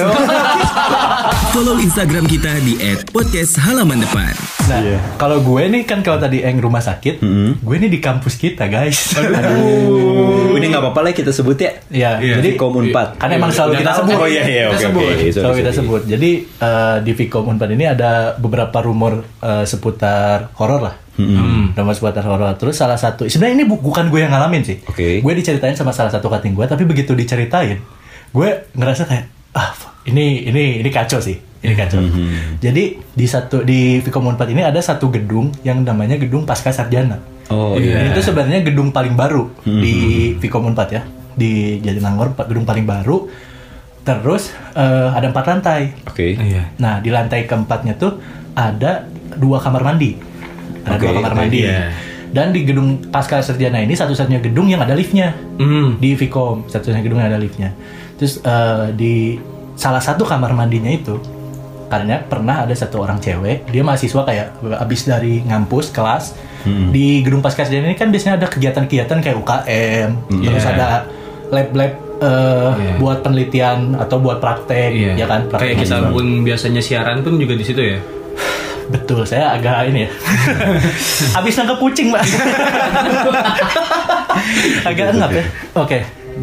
Follow 1.51 1.81
Instagram 1.81 2.25
kita 2.25 2.53
di 2.61 2.77
@podcast 3.09 3.57
halaman 3.59 3.99
depan. 3.99 4.29
Nah, 4.69 4.79
Iya. 4.79 5.01
kalau 5.17 5.41
gue 5.41 5.65
nih 5.67 5.83
kan 5.83 6.05
kalau 6.05 6.21
tadi 6.21 6.45
eng 6.45 6.61
rumah 6.61 6.79
sakit, 6.79 7.19
Mm-mm. 7.19 7.57
gue 7.59 7.77
nih 7.79 7.89
di 7.89 7.99
kampus 7.99 8.37
kita 8.37 8.69
guys. 8.69 9.17
Aduh, 9.17 10.53
ini 10.55 10.69
nggak 10.69 10.85
apa-apa 10.85 11.01
lah 11.01 11.13
kita 11.13 11.33
sebut 11.33 11.57
ya 11.57 11.73
Iya, 11.89 12.11
Iya. 12.21 12.35
jadi 12.39 12.49
Kom 12.55 12.77
Unpad. 12.77 13.17
kan 13.17 13.33
emang 13.33 13.49
selalu 13.49 13.81
kita 13.81 13.93
sebut. 13.97 14.15
Oh 14.15 14.29
iya 14.29 14.45
iya 14.45 14.65
oke 14.69 14.85
oke. 14.87 15.33
Selalu 15.33 15.55
kita 15.57 15.73
sebut. 15.73 16.03
Jadi 16.05 16.31
eh, 16.45 16.97
di 17.01 17.13
Vkom 17.15 17.49
Unpad 17.49 17.71
ini 17.73 17.85
ada 17.87 18.11
beberapa 18.35 18.79
rumor 18.79 19.25
eh, 19.41 19.65
seputar 19.65 20.53
horor 20.55 20.81
lah. 20.83 20.97
Hmm. 21.19 21.75
Rumor 21.75 21.93
seputar 21.93 22.23
horor. 22.23 22.55
Terus 22.55 22.75
salah 22.75 22.95
satu, 22.95 23.27
sebenarnya 23.27 23.55
ini 23.57 23.67
bu- 23.67 23.83
bukan 23.83 24.07
gue 24.07 24.21
yang 24.21 24.31
ngalamin 24.31 24.63
sih. 24.63 24.79
Oke. 24.83 25.19
Gue 25.19 25.33
diceritain 25.35 25.75
sama 25.75 25.91
salah 25.91 26.09
satu 26.09 26.27
kating 26.27 26.55
gue, 26.55 26.63
tapi 26.63 26.83
begitu 26.83 27.13
diceritain, 27.13 27.83
gue 28.29 28.49
ngerasa 28.71 29.03
kayak 29.05 29.27
ah 29.53 29.75
ini 30.05 30.47
ini 30.47 30.79
ini 30.79 30.89
kacau 30.89 31.19
sih. 31.19 31.35
Ini 31.59 31.75
kacau. 31.75 31.99
Mhm. 31.99 32.63
Jadi 32.63 32.85
di 33.11 33.27
satu 33.27 33.61
di 33.61 33.99
Vkom 33.99 34.25
Unpad 34.29 34.47
ini 34.49 34.63
ada 34.63 34.79
satu 34.79 35.11
gedung 35.11 35.51
yang 35.61 35.83
namanya 35.83 36.15
gedung 36.15 36.47
Pasca 36.47 36.71
Sarjana. 36.71 37.19
Oh 37.51 37.75
Iya. 37.75 37.99
Ini 37.99 38.09
tuh 38.13 38.23
sebenarnya 38.25 38.63
gedung 38.63 38.89
paling 38.89 39.13
baru 39.13 39.51
Hmm. 39.67 39.83
di 39.83 39.95
Vkom 40.37 40.71
Unpad 40.71 40.89
ya, 40.89 41.03
di 41.35 41.81
Jatinangor 41.81 42.31
pa- 42.33 42.47
gedung 42.47 42.63
paling 42.63 42.87
baru. 42.87 43.27
Terus 44.01 44.49
eh, 44.73 45.09
ada 45.11 45.27
empat 45.27 45.45
lantai. 45.47 45.83
Oke. 46.05 46.33
Iya. 46.33 46.73
Nah 46.79 46.97
di 46.99 47.11
lantai 47.11 47.45
keempatnya 47.45 47.93
tuh 47.95 48.23
ada 48.55 49.05
dua 49.31 49.59
kamar 49.59 49.83
mandi, 49.83 50.15
ada 50.83 50.95
Oke, 50.95 51.05
dua 51.05 51.13
kamar 51.19 51.33
mandi. 51.35 51.59
iya. 51.61 51.91
Dan 52.29 52.53
di 52.53 52.61
gedung 52.63 53.09
Pasca 53.09 53.41
Sarjana 53.41 53.81
ini 53.81 53.93
satu-satunya 53.93 54.39
gedung 54.39 54.69
yang 54.69 54.79
ada 54.79 54.93
liftnya 54.93 55.33
Hmm. 55.57 55.97
di 55.97 56.13
Vkom, 56.13 56.69
satu-satunya 56.69 57.01
gedung 57.01 57.19
yang 57.19 57.29
ada 57.29 57.41
liftnya. 57.41 57.73
Terus 58.15 58.39
eh, 58.39 58.93
di 58.93 59.41
salah 59.75 59.99
satu 59.99 60.23
kamar 60.23 60.53
mandinya 60.53 60.91
itu 60.91 61.17
karena 61.89 62.21
pernah 62.21 62.63
ada 62.63 62.75
satu 62.75 63.01
orang 63.01 63.17
cewek, 63.17 63.65
dia 63.67 63.81
mahasiswa 63.81 64.21
kayak 64.23 64.47
abis 64.77 65.01
dari 65.05 65.41
ngampus 65.41 65.89
kelas 65.89 66.37
Hmm. 66.59 66.91
di 66.91 67.23
gedung 67.23 67.41
pasca 67.41 67.63
sarjana 67.63 67.87
ini 67.87 67.97
kan 67.97 68.11
biasanya 68.11 68.37
ada 68.37 68.47
kegiatan-kegiatan 68.47 69.19
kayak 69.19 69.37
UKM, 69.39 70.11
terus 70.43 70.65
Iya. 70.65 70.75
ada 70.75 70.87
lab-lab 71.49 71.93
eh, 72.19 72.71
Iya. 72.75 72.93
buat 72.99 73.23
penelitian 73.23 73.95
atau 73.95 74.19
buat 74.19 74.37
praktek, 74.37 74.91
Iya. 74.91 75.13
ya 75.15 75.25
kan? 75.25 75.47
Praktek 75.47 75.65
Kayak 75.71 75.87
kita 75.87 75.97
pun 76.11 76.43
biasanya 76.43 76.83
siaran 76.83 77.23
pun 77.23 77.39
juga 77.39 77.55
di 77.55 77.63
situ 77.63 77.79
ya. 77.81 78.03
Betul, 78.89 79.21
saya 79.29 79.53
agak 79.53 79.93
ini 79.93 80.09
ya. 80.09 80.11
Habis 81.37 81.61
nangkep 81.61 81.77
kucing, 81.77 82.09
Mbak. 82.09 82.25
agak 84.89 85.07
enggak 85.13 85.31
ya. 85.33 85.45
Oke. 85.77 85.99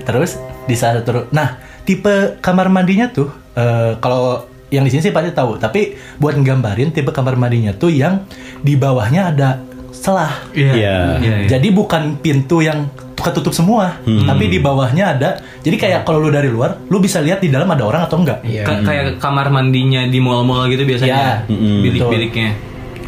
Terus 0.06 0.38
di 0.70 0.76
saat 0.78 1.02
terus. 1.02 1.26
Nah, 1.34 1.58
tipe 1.86 2.38
kamar 2.42 2.70
mandinya 2.70 3.10
tuh 3.10 3.30
eh, 3.58 3.98
kalau 3.98 4.46
yang 4.70 4.86
di 4.86 4.94
sini 4.94 5.10
sih 5.10 5.14
pasti 5.14 5.34
tahu, 5.34 5.58
tapi 5.58 5.98
buat 6.22 6.38
nggambarin 6.38 6.94
tipe 6.94 7.10
kamar 7.10 7.38
mandinya 7.38 7.74
tuh 7.74 7.90
yang 7.90 8.30
di 8.62 8.78
bawahnya 8.78 9.34
ada 9.34 9.50
selah. 9.96 10.52
Iya. 10.54 11.18
Iya. 11.22 11.36
Jadi 11.58 11.68
bukan 11.74 12.22
pintu 12.22 12.62
yang 12.62 12.90
ketutup 13.26 13.50
semua, 13.52 13.98
tapi 14.06 14.46
di 14.46 14.58
bawahnya 14.58 15.06
ada. 15.12 15.30
Jadi 15.60 15.76
kayak 15.76 16.04
kalau 16.04 16.22
lu 16.22 16.30
dari 16.30 16.46
luar, 16.48 16.78
lu 16.86 16.98
bisa 16.98 17.18
lihat 17.18 17.40
di 17.40 17.50
dalam 17.50 17.66
ada 17.66 17.82
orang 17.82 18.06
atau 18.06 18.22
enggak. 18.22 18.40
Iya. 18.42 18.62
Ka- 18.62 18.82
kayak 18.82 19.06
kamar 19.18 19.50
mandinya 19.50 20.06
di 20.06 20.20
mall-mall 20.20 20.70
gitu 20.70 20.86
biasanya. 20.86 21.42
Iya. 21.44 21.50
Mm-mm. 21.50 21.78
Bilik-biliknya. 21.82 22.50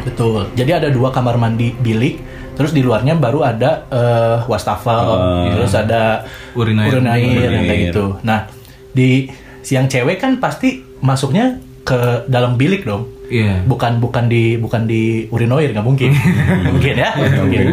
Betul. 0.02 0.50
Jadi 0.52 0.70
ada 0.72 0.88
dua 0.88 1.08
kamar 1.08 1.36
mandi 1.36 1.70
bilik, 1.72 2.18
terus 2.52 2.70
di 2.70 2.80
luarnya 2.80 3.14
baru 3.14 3.42
ada 3.42 3.86
eh, 3.86 4.36
wastafel, 4.44 4.98
Oh. 5.06 5.46
terus 5.48 5.72
ada 5.72 6.26
Urinair. 6.52 6.90
urinair, 6.90 7.22
yang 7.22 7.62
kayak 7.62 7.62
Urinair. 7.62 7.80
gitu. 7.92 8.04
Nah, 8.22 8.50
di 8.90 9.30
siang 9.60 9.86
cewek 9.86 10.16
kan 10.16 10.38
pasti 10.38 10.82
masuknya 10.98 11.60
ke 11.84 12.26
dalam 12.26 12.56
bilik 12.56 12.82
dong. 12.84 13.10
Iya. 13.28 13.60
Bukan 13.68 14.00
bukan 14.00 14.24
di 14.26 14.56
bukan 14.56 14.88
di 14.88 15.28
urinoir 15.28 15.70
nggak 15.76 15.84
mungkin. 15.86 16.10
Mungkin 16.74 16.94
ya. 16.96 17.10
mungkin. 17.44 17.64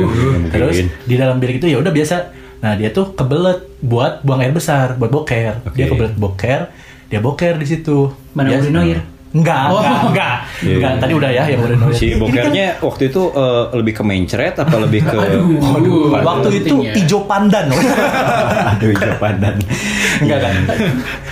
Terus 0.52 0.78
di 1.08 1.16
dalam 1.16 1.40
bilik 1.40 1.64
itu 1.64 1.72
ya 1.72 1.80
udah 1.80 1.94
biasa. 1.96 2.16
Nah, 2.60 2.74
dia 2.74 2.90
tuh 2.90 3.14
kebelet 3.14 3.62
buat 3.80 4.26
buang 4.26 4.42
air 4.42 4.50
besar, 4.50 4.98
buat 4.98 5.14
boker. 5.14 5.62
Dia 5.78 5.86
Oke. 5.86 5.92
kebelet 5.96 6.16
boker, 6.18 6.62
dia 7.08 7.20
boker 7.22 7.54
di 7.62 7.68
situ. 7.68 8.10
Mana 8.34 8.52
Dia- 8.52 8.60
urinoir? 8.64 9.00
Enggak, 9.36 9.68
enggak, 9.68 10.00
enggak. 10.08 10.36
Iya. 10.63 10.75
Enggak, 10.80 10.92
tadi 10.98 11.13
udah 11.13 11.30
ya 11.30 11.44
yang 11.46 11.60
urinoir. 11.60 11.92
Si 11.92 12.06
Ini 12.06 12.12
kan- 12.13 12.20
bokernya 12.24 12.65
waktu 12.80 13.04
itu 13.06 13.22
eh, 13.30 13.63
lebih 13.75 13.94
ke 13.94 14.04
mencret 14.04 14.56
apa 14.56 14.75
lebih 14.80 15.01
ke 15.04 15.18
Aduh. 15.20 16.08
Waktu 16.15 16.48
itu 16.58 16.75
ya. 16.82 16.94
hijau 16.96 17.20
pandan. 17.24 17.65
Aduh, 18.72 18.89
hijau 18.89 19.15
pandan. 19.18 19.56
Enggak 20.18 20.39
kan. 20.39 20.54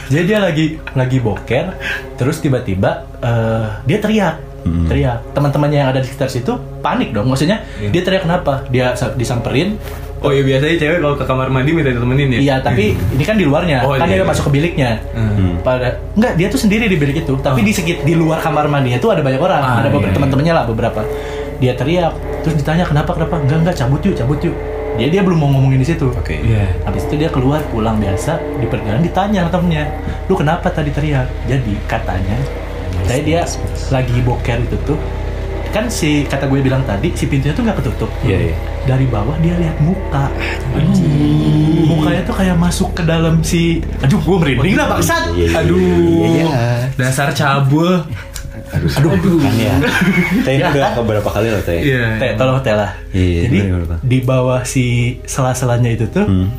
Jadi 0.05 0.23
dia 0.25 0.39
lagi 0.39 0.65
lagi 0.91 1.17
boker, 1.17 1.65
terus 2.13 2.37
tiba-tiba 2.37 2.91
eh, 3.17 3.65
dia 3.85 3.97
teriak. 3.97 4.35
Teriak. 4.63 5.31
Teman-temannya 5.31 5.77
yang 5.77 5.89
ada 5.89 5.99
di 5.99 6.07
sekitar 6.07 6.27
situ 6.27 6.51
panik 6.79 7.11
dong. 7.11 7.27
Maksudnya 7.27 7.63
dia 7.85 8.01
teriak 8.01 8.23
kenapa? 8.23 8.67
Dia 8.67 8.93
sa- 8.93 9.11
disamperin. 9.11 9.79
Oh 10.23 10.31
iya 10.31 10.39
biasanya 10.39 10.79
cewek 10.79 10.97
kalau 11.03 11.15
ke 11.19 11.25
kamar 11.27 11.47
mandi 11.51 11.75
minta 11.75 11.91
ditemenin 11.91 12.29
ya. 12.31 12.39
Iya, 12.39 12.55
tapi 12.63 12.95
ini 12.95 13.23
kan 13.27 13.35
di 13.35 13.43
luarnya. 13.43 13.83
Oh, 13.83 13.91
kan 13.91 14.07
iya, 14.07 14.15
dia 14.15 14.19
iya. 14.23 14.31
masuk 14.31 14.47
ke 14.47 14.51
biliknya. 14.55 15.03
Hmm. 15.11 15.59
Pada 15.59 15.99
enggak, 16.15 16.33
dia 16.39 16.47
tuh 16.47 16.59
sendiri 16.63 16.87
di 16.87 16.95
bilik 16.95 17.27
itu, 17.27 17.35
tapi 17.43 17.59
di 17.59 17.75
sekit 17.75 18.07
di 18.07 18.15
luar 18.15 18.39
kamar 18.39 18.71
mandinya 18.71 19.03
tuh 19.03 19.11
ada 19.11 19.19
banyak 19.19 19.41
orang, 19.43 19.59
Ah, 19.59 19.83
ada 19.83 19.91
beberapa 19.91 19.99
iya, 19.99 20.07
iya. 20.07 20.15
teman-temannya 20.15 20.53
lah 20.55 20.63
beberapa. 20.63 21.01
Dia 21.59 21.73
teriak, 21.75 22.13
terus 22.39 22.55
ditanya 22.55 22.87
kenapa 22.87 23.11
kenapa? 23.19 23.35
Enggak 23.43 23.57
enggak 23.67 23.75
cabut 23.83 23.99
yuk, 23.99 24.15
cabut 24.15 24.39
yuk. 24.39 24.55
Dia 24.95 25.07
dia 25.11 25.21
belum 25.27 25.37
mau 25.43 25.49
ngomongin 25.59 25.83
di 25.83 25.87
situ. 25.91 26.07
Oke. 26.07 26.39
Iya. 26.39 26.71
Habis 26.87 27.03
itu 27.11 27.19
dia 27.19 27.27
keluar 27.27 27.59
pulang 27.67 27.99
biasa 27.99 28.39
di 28.63 28.65
perjalanan 28.71 29.03
ditanya 29.03 29.43
sama 29.43 29.51
temennya, 29.59 29.83
lu 30.31 30.39
kenapa 30.39 30.71
tadi 30.71 30.95
teriak? 30.95 31.27
Jadi 31.51 31.75
katanya, 31.83 32.39
tadi 33.11 33.21
dia 33.27 33.43
lagi 33.91 34.17
boker 34.23 34.59
itu 34.63 34.77
tuh, 34.87 34.95
kan 35.73 35.89
si 35.89 36.21
kata 36.23 36.45
gue 36.45 36.61
bilang 36.61 36.85
tadi 36.85 37.09
si 37.11 37.25
pintunya 37.25 37.51
tuh 37.51 37.65
nggak 37.65 37.81
ketutup. 37.81 38.09
Iya, 38.21 38.37
iya. 38.47 38.55
Dari 38.85 39.09
bawah 39.09 39.33
dia 39.39 39.57
lihat 39.57 39.81
muka. 39.81 40.29
Mukanya 41.83 42.21
tuh 42.23 42.35
kayak 42.35 42.55
masuk 42.55 42.93
ke 42.93 43.01
dalam 43.01 43.41
si, 43.41 43.81
aduh 43.99 44.19
gue 44.19 44.37
merinding 44.37 44.75
lah 44.75 44.87
bangsat. 44.87 45.33
Iya, 45.33 45.47
iya, 45.47 45.59
Aduh. 45.59 45.79
iya, 45.79 46.27
iya. 46.29 46.63
Dasar 46.95 47.33
cabul. 47.33 48.05
Aduh, 48.73 49.09
aduh, 49.11 49.37
kan 49.37 49.53
ya. 49.53 49.75
Teh 50.41 50.53
Ya, 50.57 50.69
udah 50.69 50.81
kan? 50.83 50.93
beberapa 51.01 51.29
kali 51.29 51.47
loh 51.49 51.61
teh. 51.61 51.77
Iya. 51.81 52.17
Teh, 52.17 52.31
tolong 52.33 52.61
teh 52.61 52.73
lah. 52.73 52.93
Iya, 53.09 53.45
Jadi 53.45 53.57
di 54.01 54.17
bawah 54.21 54.61
si 54.63 54.85
sela-selanya 55.25 55.89
itu 55.89 56.05
tuh, 56.07 56.25
Hmm. 56.25 56.49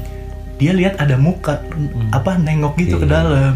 Dia 0.55 0.71
lihat 0.71 0.95
ada 0.97 1.15
muka 1.15 1.59
apa 2.09 2.37
nengok 2.37 2.75
gitu 2.77 2.97
ke 2.97 3.05
Iya. 3.05 3.15
dalam. 3.17 3.53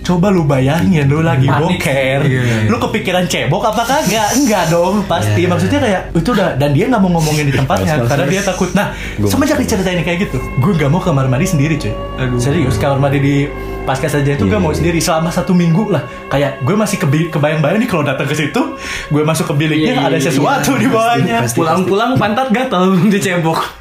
Coba 0.00 0.28
lu 0.28 0.42
bayangin 0.42 1.04
lu 1.04 1.20
lagi 1.20 1.46
boker. 1.46 2.18
Iya. 2.22 2.64
Lu 2.66 2.80
kepikiran 2.80 3.24
cebok 3.24 3.60
apa 3.62 3.82
kagak? 3.82 4.28
Enggak 4.34 4.68
dong, 4.68 5.04
pasti. 5.04 5.36
Iya. 5.38 5.48
Maksudnya 5.48 5.78
kayak 5.78 6.02
itu 6.12 6.30
udah 6.30 6.56
dan 6.56 6.72
dia 6.72 6.84
nggak 6.86 6.96
mau 6.98 7.12
ngomongin 7.12 7.44
di 7.44 7.54
tempatnya 7.60 8.00
karena 8.02 8.26
dia 8.26 8.40
takut. 8.42 8.72
Nah, 8.72 8.96
Gua- 9.16 9.28
semenjak 9.28 9.58
diceritain 9.58 10.00
kayak 10.00 10.18
gitu, 10.22 10.40
gue 10.40 10.72
nggak 10.74 10.88
mau 10.88 10.98
kamar 10.98 11.26
mandi 11.26 11.44
sendiri, 11.46 11.76
cuy. 11.76 11.92
Aduh. 12.16 12.40
Serius, 12.40 12.74
kamar 12.74 12.98
mandi 12.98 13.18
di 13.18 13.34
pasca 13.82 14.06
saja 14.06 14.30
itu 14.30 14.44
Iya, 14.44 14.50
gak 14.50 14.60
mau 14.60 14.70
iya. 14.70 14.78
sendiri 14.78 14.98
selama 14.98 15.28
satu 15.28 15.52
minggu 15.52 15.88
lah. 15.88 16.02
Kayak 16.26 16.60
gue 16.60 16.74
masih 16.74 16.96
kebi- 16.96 17.28
kebayang-bayang 17.28 17.78
nih 17.78 17.88
kalau 17.88 18.02
datang 18.02 18.24
ke 18.24 18.34
situ, 18.34 18.62
gue 19.06 19.22
masuk 19.22 19.44
ke 19.46 19.54
biliknya 19.58 19.92
Iya, 19.94 20.02
ada 20.06 20.16
iya, 20.16 20.24
sesuatu 20.24 20.72
di 20.74 20.86
bawahnya. 20.86 21.44
Pulang-pulang 21.50 22.16
pantat 22.16 22.48
gatal 22.48 22.96
dicebok. 23.12 23.79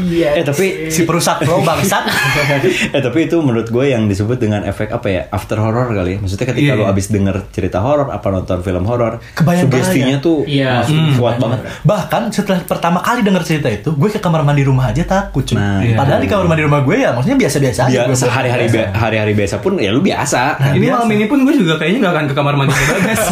Iya. 0.00 0.28
Eh 0.34 0.44
tapi 0.44 0.66
Si 0.88 1.04
perusak 1.04 1.42
lo 1.42 1.60
bangsat. 1.60 2.04
eh 2.94 3.00
tapi 3.00 3.18
itu 3.22 3.36
menurut 3.38 3.68
gue 3.68 3.84
yang 3.86 4.04
disebut 4.04 4.36
dengan 4.36 4.64
efek 4.64 4.88
apa 4.90 5.06
ya 5.06 5.22
after 5.28 5.56
horror 5.56 5.90
kali 5.90 6.10
ya 6.10 6.18
maksudnya 6.18 6.46
ketika 6.46 6.64
Iya, 6.66 6.74
lo 6.74 6.84
iya. 6.84 6.92
abis 6.92 7.06
denger 7.08 7.36
cerita 7.48 7.78
horor 7.78 8.08
apa 8.08 8.26
nonton 8.26 8.58
film 8.60 8.84
horor 8.84 9.20
Kebayang-bayang. 9.32 9.84
sugestinya 9.84 10.16
tuh 10.18 10.42
Iya. 10.44 10.82
masuk 10.82 10.96
Hmm. 10.96 11.14
kuat 11.14 11.36
banget 11.36 11.58
Bahkan 11.80 12.22
setelah 12.30 12.60
pertama 12.62 12.98
kali 12.98 13.20
denger 13.20 13.42
cerita 13.42 13.68
itu, 13.68 13.90
gue 13.90 14.08
ke 14.08 14.18
kamar 14.18 14.42
mandi 14.42 14.62
rumah 14.62 14.88
aja 14.88 15.02
takut 15.02 15.42
cuy. 15.42 15.54
Nah, 15.54 15.80
iya. 15.80 15.94
Padahal 15.94 16.18
di 16.18 16.28
kamar 16.28 16.46
mandi 16.46 16.62
rumah 16.62 16.80
gue 16.80 16.96
ya, 16.98 17.10
maksudnya 17.10 17.38
biasa-biasa 17.38 17.80
aja. 17.84 17.92
dia 17.94 18.02
gue 18.04 18.16
sehari-hari 18.18 18.66
biasa. 18.66 18.74
bia- 18.74 18.90
hari-hari 18.94 19.32
biasa 19.34 19.54
pun 19.58 19.72
ya 19.76 19.90
lu 19.90 20.00
biasa 20.00 20.40
Nah, 20.58 20.70
Ini 20.70 20.80
biasa. 20.80 20.94
malam 20.96 21.10
ini 21.12 21.24
pun 21.26 21.38
gue 21.40 21.54
juga 21.54 21.74
kayaknya 21.76 21.98
gak 22.00 22.12
akan 22.12 22.24
ke 22.24 22.34
kamar 22.34 22.54
mandi 22.54 22.72
ke 22.72 22.84
Bagas. 22.90 23.22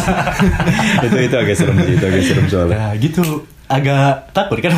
itu 1.05 1.17
itu 1.19 1.35
agak 1.35 1.55
serem 1.55 1.75
sih 1.79 1.93
itu 1.93 2.05
agak 2.05 2.21
serem 2.21 2.45
soalnya 2.47 2.75
Nah 2.77 2.91
gitu 2.95 3.23
agak 3.67 4.31
takut 4.31 4.57
kan 4.57 4.71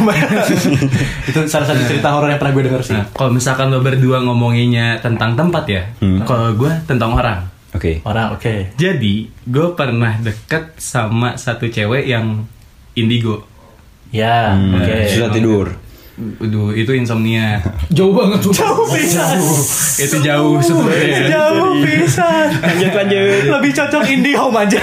itu 1.30 1.40
salah 1.46 1.68
satu 1.68 1.82
cerita 1.86 2.10
horor 2.10 2.26
yang 2.28 2.42
pernah 2.42 2.54
gue 2.54 2.64
denger 2.66 2.82
sih. 2.82 2.94
Nah, 2.94 3.06
kalau 3.10 3.30
misalkan 3.30 3.70
lo 3.70 3.80
berdua 3.80 4.18
ngomonginnya 4.20 4.98
tentang 4.98 5.38
tempat 5.38 5.64
ya, 5.66 5.84
Hmm. 6.02 6.26
kalau 6.26 6.54
gue 6.54 6.72
tentang 6.86 7.14
orang. 7.14 7.46
oke 7.70 8.02
Orang 8.02 8.34
oke. 8.34 8.74
Jadi, 8.76 9.30
gue 9.46 9.68
pernah 9.74 10.18
deket 10.18 10.74
sama 10.76 11.38
satu 11.38 11.70
cewek 11.70 12.04
yang 12.04 12.50
indigo. 12.94 13.46
Ya, 14.10 14.58
Hmm, 14.58 14.82
oke. 14.82 14.98
susah 15.08 15.30
tidur 15.30 15.68
Aduh, 16.20 16.76
itu 16.76 16.92
insomnia. 16.92 17.64
Jauh 17.96 18.12
banget 18.12 18.44
tuh. 18.44 18.52
Jauh 18.52 18.84
pisan. 18.92 19.40
itu 19.96 20.18
jauh 20.20 20.60
sebenarnya. 20.60 21.32
Jauh 21.32 21.80
pisan. 21.80 22.48
lanjut 22.66 22.92
lanjut 22.92 23.24
Lebih 23.48 23.72
cocok 23.72 24.04
indie 24.04 24.36
home 24.36 24.58
aja. 24.58 24.80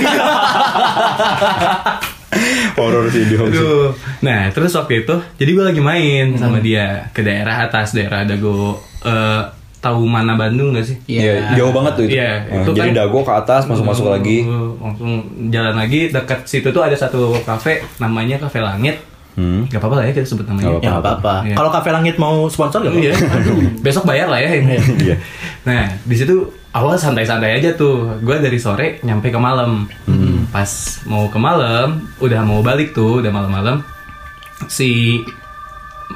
Horor 2.76 3.08
sih 3.08 3.24
di. 3.24 3.34
Aduh. 3.34 3.90
Nah, 4.20 4.48
terus 4.50 4.72
waktu 4.72 5.02
itu, 5.02 5.14
jadi 5.34 5.50
gue 5.50 5.64
lagi 5.66 5.80
main 5.80 6.36
sama 6.36 6.58
dia 6.58 7.08
ke 7.10 7.20
daerah 7.20 7.64
atas, 7.64 7.90
daerah 7.90 8.22
Dago. 8.22 8.78
eh 9.00 9.42
tahu 9.76 10.02
mana 10.02 10.34
Bandung 10.34 10.74
gak 10.74 10.82
sih? 10.82 10.96
Iya, 11.06 11.54
jauh 11.54 11.70
banget 11.70 11.92
tuh 11.94 12.04
itu. 12.04 12.18
Iya, 12.18 12.42
Ah, 12.44 12.58
itu 12.60 12.70
jadi 12.72 12.90
kan- 12.90 12.96
dago 12.98 13.20
ke 13.22 13.30
atas 13.30 13.62
masuk-masuk 13.64 14.10
lagi. 14.10 14.42
Langsung 14.76 15.12
jalan 15.46 15.74
lagi 15.74 16.10
dekat 16.10 16.42
situ 16.42 16.68
tuh 16.68 16.82
ada 16.82 16.92
satu 16.92 17.38
kafe 17.40 17.80
namanya 17.96 18.34
Kafe 18.36 18.58
Langit. 18.58 18.98
Hmm. 19.36 19.68
Gak 19.68 19.78
apa-apa 19.78 20.00
lah 20.00 20.04
ya 20.08 20.12
kita 20.12 20.26
sebut 20.26 20.48
namanya. 20.48 20.80
Ya 20.80 20.90
nggak 20.90 21.04
apa-apa. 21.04 21.34
Iya. 21.44 21.54
Kalau 21.54 21.68
kafe 21.68 21.92
langit 21.92 22.16
mau 22.16 22.48
sponsor 22.48 22.82
gak? 22.82 22.96
Iya. 22.96 23.12
Besok 23.78 24.08
bayar 24.08 24.26
lah 24.26 24.40
ya 24.40 24.58
ini. 24.58 24.74
Iya. 24.96 25.16
Nah, 25.62 25.86
di 26.02 26.16
situ 26.16 26.34
awal 26.72 26.96
santai-santai 26.96 27.54
aja 27.54 27.70
tuh. 27.72 28.16
Gue 28.18 28.40
dari 28.40 28.56
sore 28.56 28.96
nyampe 29.02 29.28
ke 29.28 29.36
malam. 29.36 29.84
Pas 30.56 30.72
mau 31.04 31.28
ke 31.28 31.36
malam, 31.36 32.00
udah 32.16 32.40
mau 32.40 32.64
balik 32.64 32.96
tuh, 32.96 33.20
udah 33.20 33.28
malam-malam. 33.28 33.84
Si 34.72 35.20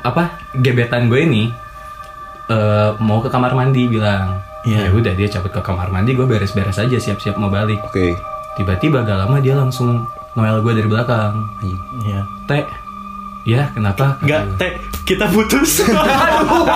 apa 0.00 0.40
gebetan 0.56 1.12
gue 1.12 1.28
ini 1.28 1.52
eh, 2.48 2.90
mau 3.04 3.20
ke 3.20 3.28
kamar 3.28 3.52
mandi 3.52 3.84
bilang. 3.84 4.40
Iya. 4.64 4.88
Ya 4.88 4.96
udah 4.96 5.12
dia 5.12 5.28
cabut 5.28 5.52
ke 5.52 5.60
kamar 5.60 5.92
mandi, 5.92 6.16
gue 6.16 6.24
beres-beres 6.24 6.80
aja 6.80 6.96
siap-siap 6.96 7.36
mau 7.36 7.52
balik. 7.52 7.84
Oke. 7.84 8.16
Tiba-tiba 8.56 9.04
gak 9.04 9.28
lama 9.28 9.44
dia 9.44 9.60
langsung 9.60 10.08
Noel 10.32 10.64
gue 10.64 10.72
dari 10.72 10.88
belakang. 10.88 11.44
Iya. 12.00 12.24
Teh, 12.48 12.64
ya 13.44 13.68
kenapa? 13.76 14.16
Gue. 14.24 14.40
teh 14.56 14.72
kita 15.04 15.28
putus. 15.28 15.84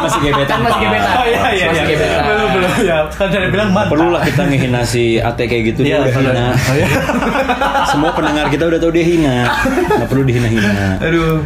masih 0.05 0.21
gebetan. 0.21 0.61
Kan 0.61 0.69
masih 0.69 0.81
gebetan. 0.85 1.15
Oh 1.17 1.25
iya 1.25 1.43
iya 1.49 1.67
Masih 1.73 1.81
iya. 1.81 1.93
gebetan. 1.97 2.23
Belum 2.29 2.49
belum 2.61 2.64
ya. 2.89 2.99
Kan 3.09 3.29
saya 3.29 3.49
bilang 3.49 3.71
mantan. 3.71 3.93
Perlu 3.95 4.09
lah 4.11 4.23
kita 4.23 4.43
ngehina 4.45 4.81
si 4.83 5.17
Ate 5.17 5.45
kayak 5.45 5.75
gitu 5.75 5.81
dia 5.83 6.01
udah 6.01 6.13
hina. 6.13 6.47
Oh, 6.53 6.75
iya. 6.75 6.89
Semua 7.91 8.11
pendengar 8.13 8.47
kita 8.49 8.65
udah 8.67 8.79
tahu 8.79 8.93
dia 8.93 9.05
hina. 9.05 9.37
Nggak 9.87 10.09
perlu 10.09 10.23
dihina-hina. 10.25 10.99
Aduh. 10.99 11.45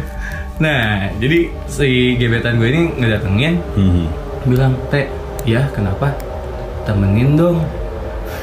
Nah, 0.59 1.07
jadi 1.15 1.39
si 1.65 1.87
gebetan 2.15 2.59
gue 2.59 2.67
ini 2.67 2.81
ngedatengin 2.95 3.53
Hmm. 3.73 4.05
bilang, 4.43 4.75
"Teh, 4.91 5.07
ya 5.43 5.63
kenapa? 5.71 6.11
Temenin 6.83 7.39
dong." 7.39 7.63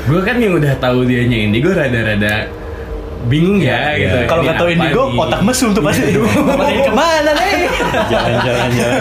Gue 0.07 0.23
kan 0.23 0.39
yang 0.39 0.57
udah 0.57 0.73
tahu 0.79 1.05
dianya 1.05 1.37
indigo 1.37 1.71
rada-rada 1.71 2.49
bingung 3.27 3.59
ya, 3.59 3.93
Iya, 3.93 3.99
gitu. 3.99 4.17
iya. 4.17 4.27
Kalau 4.27 4.43
Ini 4.43 4.49
kata 4.53 4.63
Indigo, 4.69 5.03
nih? 5.09 5.19
otak 5.19 5.41
mesum 5.43 5.69
tuh 5.73 5.83
pasti. 5.83 6.11
Ke 6.15 6.21
mana 6.47 6.71
ke 6.79 6.93
mana 6.93 7.31
nih? 7.33 7.51
Jalan-jalan 8.07 8.69
jalan. 8.71 9.01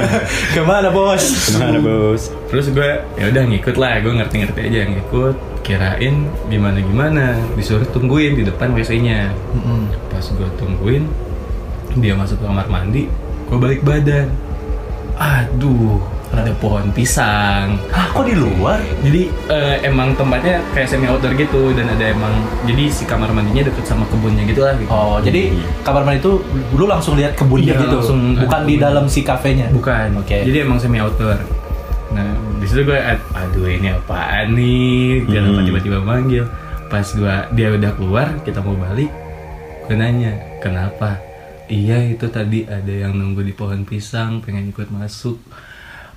Ke 0.49 0.61
mana 0.61 0.87
bos? 0.89 1.23
Gimana 1.51 1.77
bos? 1.77 2.23
Terus 2.47 2.65
gue 2.69 2.89
ya 3.15 3.25
udah 3.27 3.43
ngikut 3.45 3.75
lah, 3.75 3.93
gue 3.99 4.13
ngerti-ngerti 4.13 4.59
aja 4.63 4.79
ngikut. 4.87 5.35
Kirain 5.61 6.15
gimana 6.45 6.77
gimana, 6.77 7.25
disuruh 7.53 7.85
tungguin 7.87 8.33
di 8.33 8.43
depan 8.43 8.71
WC-nya. 8.71 9.33
Pas 10.07 10.21
gue 10.23 10.49
tungguin, 10.55 11.09
dia 11.95 12.13
masuk 12.13 12.37
ke 12.37 12.45
kamar 12.45 12.65
mandi, 12.65 13.09
gue 13.45 13.57
balik 13.57 13.81
badan. 13.81 14.29
Aduh, 15.15 16.01
ada 16.31 16.51
pohon 16.55 16.89
pisang. 16.91 17.77
Hah, 17.89 18.09
kok 18.09 18.23
di 18.23 18.33
luar? 18.33 18.81
Jadi 19.01 19.29
eh, 19.47 19.75
emang 19.81 20.13
tempatnya 20.13 20.59
kayak 20.71 20.87
semi 20.87 21.05
outdoor 21.05 21.33
gitu 21.33 21.71
dan 21.71 21.87
ada 21.87 22.05
emang 22.07 22.33
jadi 22.63 22.89
si 22.89 23.03
kamar 23.03 23.29
mandinya 23.29 23.65
deket 23.65 23.85
sama 23.85 24.03
kebunnya 24.07 24.43
gitu 24.43 24.61
lah 24.61 24.73
gitu. 24.75 24.89
Oh, 24.89 25.17
jadi 25.19 25.53
kamar 25.81 26.01
mandi 26.03 26.19
itu 26.19 26.33
lu 26.71 26.85
langsung 26.85 27.15
lihat 27.15 27.35
kebunnya 27.35 27.71
Iya, 27.71 27.83
gitu. 27.83 27.97
langsung 27.99 28.19
Bukan 28.35 28.61
di 28.63 28.75
dalam 28.75 29.05
si 29.05 29.21
kafenya. 29.21 29.69
Bukan. 29.69 30.19
Oke. 30.19 30.41
Jadi 30.41 30.57
emang 30.57 30.77
semi 30.77 30.97
outdoor. 30.97 31.37
Nah, 32.11 32.31
di 32.57 32.65
situ 32.65 32.81
gue 32.83 32.99
aduh 33.31 33.67
ini 33.67 33.91
apaan 33.91 34.55
nih? 34.55 35.25
Kenapa 35.25 35.59
Hmm. 35.59 35.67
tiba-tiba 35.67 35.99
manggil? 35.99 36.43
Pas 36.85 37.05
gua 37.11 37.49
dia 37.49 37.69
udah 37.69 37.91
keluar, 37.93 38.27
kita 38.41 38.61
mau 38.61 38.73
balik. 38.73 39.09
Gue 39.85 39.95
nanya, 39.95 40.31
"Kenapa?" 40.59 41.17
Iya, 41.65 42.13
itu 42.13 42.29
tadi 42.29 42.61
ada 42.61 42.93
yang 42.93 43.17
nunggu 43.17 43.41
di 43.41 43.49
pohon 43.49 43.81
pisang 43.83 44.37
pengen 44.37 44.69
ikut 44.69 44.93
masuk. 44.93 45.41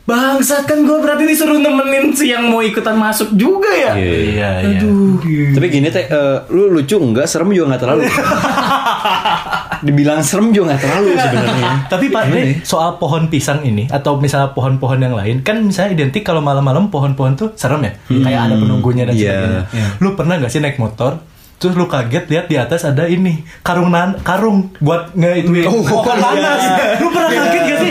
Bangsat 0.08 0.64
kan 0.64 0.88
gue 0.88 0.98
berarti 0.98 1.28
disuruh 1.28 1.60
nemenin 1.60 2.16
si 2.16 2.32
yang 2.32 2.48
mau 2.48 2.64
ikutan 2.64 2.96
masuk 2.96 3.28
juga 3.36 3.68
ya. 3.68 3.92
Iya, 3.92 4.08
iya. 4.08 4.16
Iya, 4.24 4.48
iya. 4.64 4.80
Aduh. 4.80 5.20
Tapi 5.52 5.66
gini 5.68 5.92
teh, 5.92 6.08
eh, 6.08 6.36
lu 6.48 6.72
lucu 6.72 6.96
enggak? 6.96 7.28
Serem 7.28 7.52
juga 7.52 7.76
nggak 7.76 7.82
terlalu. 7.84 8.08
Dibilang 9.86 10.24
serem 10.24 10.48
juga 10.48 10.72
nggak 10.72 10.80
terlalu 10.80 11.08
sebenarnya. 11.12 11.72
Tapi 11.86 12.06
Pak, 12.08 12.22
ini 12.26 12.40
soal 12.64 12.96
pohon 12.96 13.28
pisang 13.28 13.60
ini 13.62 13.84
atau 13.86 14.16
misalnya 14.16 14.50
pohon-pohon 14.50 14.96
yang 14.96 15.12
lain 15.12 15.44
kan 15.44 15.60
misalnya 15.60 15.94
identik 15.94 16.24
kalau 16.24 16.40
malam-malam 16.40 16.88
pohon-pohon 16.88 17.36
tuh 17.36 17.48
serem 17.52 17.84
ya, 17.84 17.92
kayak 18.08 18.40
ada 18.48 18.54
penunggunya 18.56 19.04
dan 19.04 19.12
Iya. 19.12 19.28
sebagainya. 19.36 19.86
Lu 20.00 20.16
pernah 20.16 20.40
nggak 20.40 20.50
sih 20.50 20.58
naik 20.58 20.80
motor? 20.80 21.20
Terus 21.58 21.74
lu 21.74 21.90
kaget 21.90 22.30
lihat 22.30 22.46
di 22.46 22.54
atas 22.54 22.86
ada 22.86 23.02
ini 23.10 23.42
karung 23.66 23.90
nan 23.90 24.14
karung 24.22 24.70
buat 24.78 25.10
nge 25.10 25.42
itu. 25.42 25.50
Oh, 25.66 25.82
pohon 25.82 26.14
iya. 26.14 26.22
nanas. 26.22 26.62
Lu 27.02 27.10
pernah 27.10 27.30
kaget 27.34 27.62
gak 27.66 27.78
sih? 27.82 27.90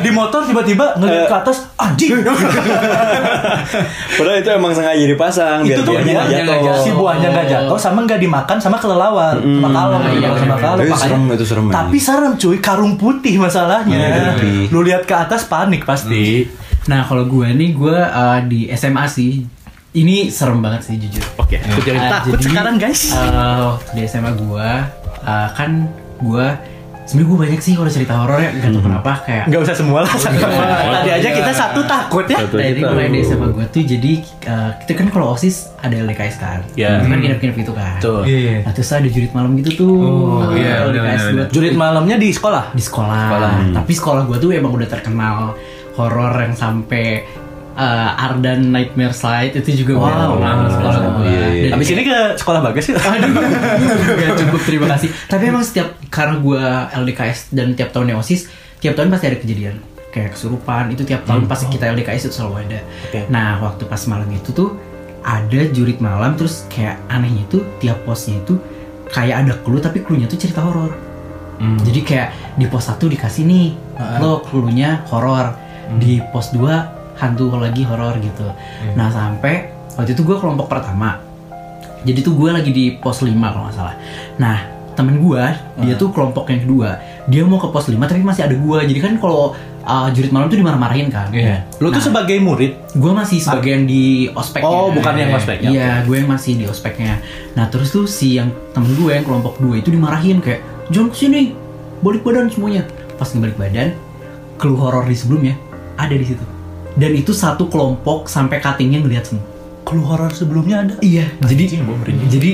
Di 0.00 0.10
motor 0.16 0.40
tiba-tiba 0.48 0.96
ngeliat 0.96 1.28
ke 1.28 1.36
atas 1.36 1.68
anjing. 1.76 2.24
Padahal 4.16 4.40
itu 4.40 4.48
emang 4.48 4.72
sengaja 4.72 5.04
dipasang 5.04 5.60
biar 5.68 5.76
itu 5.76 5.82
tuh 5.84 5.92
buahnya 5.92 6.12
nggak 6.16 6.28
jatuh. 6.32 6.64
jatuh. 6.64 6.84
si 6.88 6.90
buahnya 6.96 7.28
nggak 7.36 7.48
jatuh 7.52 7.76
sama 7.76 7.98
nggak 8.08 8.20
dimakan 8.24 8.56
sama 8.64 8.76
kelelawar. 8.80 9.36
Sama 9.44 9.68
kalong 9.68 10.02
iya, 10.16 10.28
sama 10.32 10.56
kalong. 10.56 10.80
Itu 10.80 10.92
makanya- 10.96 11.04
serem, 11.04 11.24
itu 11.36 11.44
serem, 11.44 11.64
tapi 11.68 11.98
serem 12.00 12.32
cuy. 12.40 12.56
Karung 12.64 12.96
putih 12.96 13.36
masalahnya. 13.36 13.92
Iya, 13.92 14.72
lu 14.72 14.80
lihat 14.80 15.04
ke 15.04 15.12
atas 15.12 15.44
panik 15.44 15.84
pasti. 15.84 16.48
Nah 16.88 17.04
kalau 17.04 17.28
gue 17.28 17.44
nih 17.52 17.76
gue 17.76 17.98
uh, 17.98 18.40
di 18.48 18.72
SMA 18.72 19.04
sih 19.04 19.44
ini 19.96 20.28
serem 20.28 20.60
banget 20.60 20.84
sih 20.84 20.96
jujur. 20.98 21.24
oke 21.36 21.56
aku 21.56 21.80
jadi 21.82 21.98
Uh, 21.98 22.10
takut 22.12 22.36
jadi, 22.36 22.44
sekarang 22.46 22.74
guys 22.76 23.00
uh, 23.10 23.80
di 23.90 24.04
SMA 24.04 24.32
gue 24.34 24.68
uh, 25.22 25.48
kan 25.50 25.88
gue 26.18 26.46
sebenarnya 27.02 27.28
gue 27.28 27.38
banyak 27.40 27.60
sih 27.60 27.72
kalau 27.72 27.86
cerita 27.86 28.18
horor 28.18 28.36
ya 28.36 28.50
gak 28.52 28.66
tau 28.68 28.82
kenapa 28.82 29.12
kayak 29.22 29.44
nggak 29.46 29.60
usah 29.62 29.74
semua 29.74 30.02
lah 30.02 30.10
tadi 30.10 31.10
aja 31.12 31.28
kita 31.30 31.52
satu 31.54 31.80
takut 31.86 32.26
ya 32.26 32.42
Satu. 32.42 32.58
Nah, 32.58 32.66
ini 32.66 32.76
kita- 32.76 32.90
mulai 32.90 33.08
di 33.08 33.20
SMA 33.22 33.46
gue 33.48 33.66
tuh 33.68 33.82
jadi 33.86 34.12
uh, 34.44 34.70
kita 34.82 34.92
kan 34.96 35.06
kalau 35.08 35.26
osis 35.32 35.70
ada 35.78 35.94
LDKS 35.94 36.36
kan, 36.36 36.58
itu 36.74 36.82
kan 36.82 37.16
nginep-nginep 37.16 37.56
gitu 37.56 37.72
kan. 37.72 37.96
Tuh. 38.02 38.26
Iya. 38.26 38.66
Nah 38.66 38.72
terus 38.74 38.90
ada 38.90 39.06
jurit 39.06 39.30
malam 39.30 39.54
gitu 39.54 39.70
tuh. 39.78 39.94
Oh, 40.02 40.50
iya, 40.50 40.82
LDKS 40.82 40.90
benar, 40.90 41.06
gue 41.06 41.30
benar, 41.30 41.46
tuh 41.46 41.54
jurit 41.54 41.74
malamnya 41.74 42.16
di 42.18 42.28
sekolah 42.28 42.64
di 42.74 42.82
sekolah. 42.82 43.22
Sekolah. 43.24 43.52
Tapi 43.72 43.92
sekolah 43.94 44.22
gue 44.26 44.36
tuh 44.36 44.50
emang 44.50 44.72
udah 44.74 44.88
terkenal 44.90 45.54
horor 45.94 46.34
yang 46.36 46.52
sampai 46.52 47.22
uh, 47.76 48.24
Ardan 48.26 48.72
Nightmare 48.72 49.12
Slide 49.12 49.52
itu 49.54 49.84
juga 49.84 50.00
Wow. 50.00 50.40
di 50.40 50.70
sekolah 50.72 50.96
gue. 50.96 51.24
Iya, 51.28 51.46
iya. 51.52 51.70
Abis 51.76 51.88
ini 51.92 52.02
ke 52.08 52.18
sekolah 52.40 52.60
bagas 52.64 52.84
yuk 52.90 52.96
Gak 52.98 54.34
cukup 54.42 54.60
terima 54.64 54.86
kasih. 54.96 55.08
Tapi 55.28 55.42
emang 55.52 55.62
setiap 55.62 55.88
karena 56.08 56.40
gue 56.40 56.62
LDKS 57.04 57.52
dan 57.52 57.76
tiap 57.76 57.92
tahun 57.92 58.16
osis, 58.16 58.48
tiap 58.80 58.96
tahun 58.96 59.12
pasti 59.12 59.26
ada 59.30 59.38
kejadian 59.38 59.76
kayak 60.10 60.32
kesurupan 60.32 60.88
itu 60.96 61.04
tiap 61.04 61.28
tahun 61.28 61.44
pasti 61.44 61.68
kita 61.68 61.92
LDKS 61.92 62.32
itu 62.32 62.40
selalu 62.40 62.64
ada. 62.64 62.80
Oke. 63.12 63.20
Nah 63.28 63.60
waktu 63.60 63.84
pas 63.84 64.00
malam 64.08 64.32
itu 64.32 64.48
tuh 64.56 64.72
ada 65.20 65.60
jurit 65.76 66.00
malam 66.00 66.32
terus 66.40 66.64
kayak 66.72 66.96
anehnya 67.12 67.44
itu 67.44 67.60
tiap 67.84 68.00
posnya 68.08 68.40
itu 68.40 68.56
kayak 69.12 69.44
ada 69.44 69.52
clue 69.60 69.76
tapi 69.76 70.00
clue-nya 70.00 70.24
tuh 70.24 70.40
cerita 70.40 70.64
horor. 70.64 70.96
Jadi 71.56 72.00
kayak 72.04 72.56
di 72.60 72.68
pos 72.68 72.84
satu 72.84 73.08
dikasih 73.08 73.48
nih 73.48 73.66
lo 74.20 74.44
clue-nya 74.44 75.04
horor, 75.08 75.56
di 76.00 76.20
pos 76.32 76.52
2 76.52 76.95
hantu 77.16 77.52
lagi 77.56 77.82
horor 77.82 78.16
gitu. 78.20 78.46
Nah 78.94 79.08
sampai 79.08 79.72
waktu 79.96 80.12
itu 80.12 80.22
gue 80.22 80.36
kelompok 80.36 80.68
pertama. 80.68 81.20
Jadi 82.06 82.22
tuh 82.22 82.36
gue 82.38 82.50
lagi 82.52 82.70
di 82.70 82.94
pos 82.94 83.24
5 83.24 83.32
kalau 83.32 83.66
nggak 83.66 83.76
salah. 83.76 83.96
Nah 84.38 84.56
temen 84.96 85.20
gue 85.20 85.44
dia 85.84 85.94
tuh 85.96 86.08
kelompok 86.12 86.48
yang 86.48 86.64
kedua. 86.64 87.00
Dia 87.28 87.42
mau 87.44 87.60
ke 87.60 87.68
pos 87.68 87.88
5 87.88 87.96
tapi 88.00 88.22
masih 88.22 88.46
ada 88.48 88.56
gue. 88.56 88.78
Jadi 88.86 89.00
kan 89.02 89.12
kalau 89.20 89.52
uh, 89.86 90.08
jurit 90.10 90.34
malam 90.34 90.50
tuh 90.50 90.58
dimarah-marahin 90.58 91.08
kan. 91.08 91.30
Iya. 91.30 91.64
lu 91.78 91.88
tuh 91.88 92.02
Nah. 92.02 92.06
sebagai 92.10 92.36
murid 92.42 92.72
Gue 92.96 93.12
masih 93.14 93.38
sebagai 93.38 93.70
yang 93.76 93.84
di 93.86 94.28
ospeknya. 94.34 94.66
Oh, 94.68 94.90
bukan 94.90 95.14
yang 95.14 95.30
ospeknya, 95.36 95.68
Iya, 95.68 95.90
gue 96.08 96.16
yang 96.16 96.28
masih 96.32 96.52
di 96.58 96.64
ospeknya. 96.66 97.20
Nah, 97.54 97.68
terus 97.68 97.92
tuh 97.92 98.08
si 98.08 98.40
yang 98.40 98.48
temen 98.72 98.88
gue 98.96 99.12
yang 99.12 99.22
kelompok 99.22 99.60
dua 99.60 99.84
itu 99.84 99.92
dimarahin 99.92 100.40
kayak, 100.40 100.64
"Jangan 100.88 101.08
ke 101.12 101.16
sini, 101.16 101.52
balik 102.00 102.24
badan 102.24 102.48
semuanya." 102.48 102.88
Pas 103.20 103.28
ngebalik 103.28 103.56
badan, 103.60 103.92
clue 104.56 104.76
horor 104.76 105.04
di 105.04 105.16
sebelumnya 105.16 105.54
ada 105.96 106.12
di 106.12 106.24
situ. 106.24 106.55
Dan 106.96 107.12
itu 107.12 107.36
satu 107.36 107.68
kelompok 107.68 108.26
sampai 108.26 108.56
cuttingnya 108.58 109.04
ngeliat 109.04 109.28
semua. 109.28 109.44
horor 109.86 110.34
sebelumnya 110.34 110.82
ada 110.82 110.94
Iya, 110.98 111.30
jadi 111.46 111.78
gua 111.86 111.94
merinding. 112.02 112.26
jadi 112.26 112.50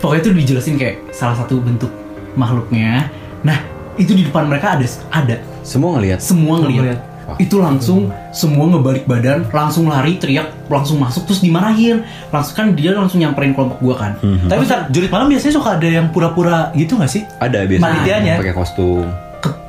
pokoknya 0.00 0.20
itu 0.24 0.30
dijelasin 0.32 0.74
kayak 0.80 0.96
salah 1.12 1.36
satu 1.36 1.60
bentuk 1.60 1.92
makhluknya. 2.32 3.12
Nah, 3.44 3.60
itu 4.00 4.16
di 4.16 4.24
depan 4.24 4.48
mereka 4.48 4.72
ada 4.78 4.86
ada 5.12 5.36
Semua 5.60 6.00
ngelihat. 6.00 6.22
semua 6.24 6.62
ngeliat 6.64 7.16
itu 7.42 7.58
langsung 7.58 8.06
semua 8.30 8.70
ngebalik 8.70 9.02
badan 9.02 9.50
langsung 9.50 9.90
lari 9.90 10.14
teriak 10.14 10.46
langsung 10.70 11.02
masuk 11.02 11.26
terus 11.26 11.42
dimarahin 11.42 12.06
langsung 12.30 12.54
kan 12.54 12.66
dia 12.78 12.94
langsung 12.94 13.18
nyamperin 13.18 13.50
kelompok 13.50 13.82
gua 13.82 13.98
kan 13.98 14.12
tapi 14.46 14.62
bentar, 14.62 14.86
jurit 14.94 15.10
malam 15.10 15.26
biasanya 15.26 15.54
suka 15.58 15.74
ada 15.74 15.88
yang 15.90 16.14
pura-pura 16.14 16.70
gitu 16.78 16.94
gak 16.94 17.10
sih 17.10 17.26
Ada 17.42 17.66
biasanya. 17.66 17.82
Panitianya. 17.82 18.34
Pakai 18.38 18.54
kostum. 18.54 19.10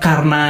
Karena 0.07 0.43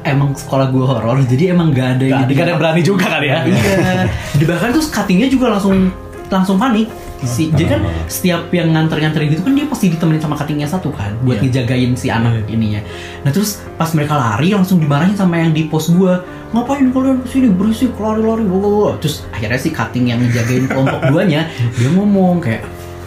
emang 0.00 0.32
sekolah 0.32 0.72
gua 0.72 0.96
horor 0.96 1.20
jadi 1.28 1.52
emang 1.52 1.76
gak 1.76 2.00
ada 2.00 2.04
Gak, 2.08 2.20
yang 2.24 2.28
gak 2.32 2.46
ada 2.48 2.54
berani 2.56 2.80
juga 2.80 3.04
kali 3.12 3.28
ya? 3.28 3.44
Iya. 3.44 4.08
Di 4.32 4.44
bahkan 4.48 4.72
tuh 4.72 4.80
cuttingnya 4.80 5.28
juga 5.28 5.52
langsung 5.52 5.92
langsung 6.32 6.56
panik 6.56 6.88
si 7.24 7.48
jadi 7.52 7.76
kan 7.76 7.80
setiap 8.04 8.52
yang 8.52 8.72
nganter-nganter 8.72 9.24
gitu 9.28 9.40
kan 9.40 9.56
dia 9.56 9.64
pasti 9.64 9.88
ditemenin 9.88 10.20
sama 10.20 10.36
cuttingnya 10.36 10.68
satu 10.68 10.92
kan 10.92 11.12
buat 11.24 11.40
Iya. 11.40 11.64
ngejagain 11.64 11.92
si 11.96 12.08
anak 12.08 12.48
ininya. 12.48 12.80
Nah 13.24 13.30
terus 13.32 13.60
pas 13.76 13.88
mereka 13.92 14.16
lari 14.16 14.52
langsung 14.52 14.80
dimarahin 14.80 15.16
sama 15.16 15.40
yang 15.40 15.52
di 15.52 15.68
pos 15.68 15.92
gua. 15.92 16.24
Ngapain 16.52 16.88
kalian 16.92 17.20
ke 17.24 17.28
sini? 17.28 17.48
Berisik 17.52 17.96
lari-lari 17.96 18.44
bla, 18.44 18.56
bla, 18.56 18.68
bla." 18.72 18.92
terus 19.00 19.24
akhirnya 19.32 19.56
si 19.56 19.68
cutting 19.68 20.12
yang 20.12 20.20
ngejagain 20.20 20.64
kelompok 20.64 21.00
duanya 21.12 21.48
dia 21.76 21.88
ngomong 21.92 22.40
kayak 22.40 22.64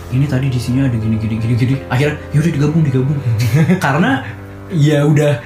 ini 0.10 0.26
tadi 0.26 0.48
di 0.50 0.60
sini 0.62 0.82
ada 0.86 0.98
gini 0.98 1.18
gini 1.18 1.36
gini 1.38 1.54
gini. 1.54 1.76
Akhirnya 1.90 2.18
yaudah 2.34 2.52
digabung 2.54 2.82
digabung. 2.86 3.18
Karena 3.86 4.26
ya 4.74 5.06
udah 5.06 5.40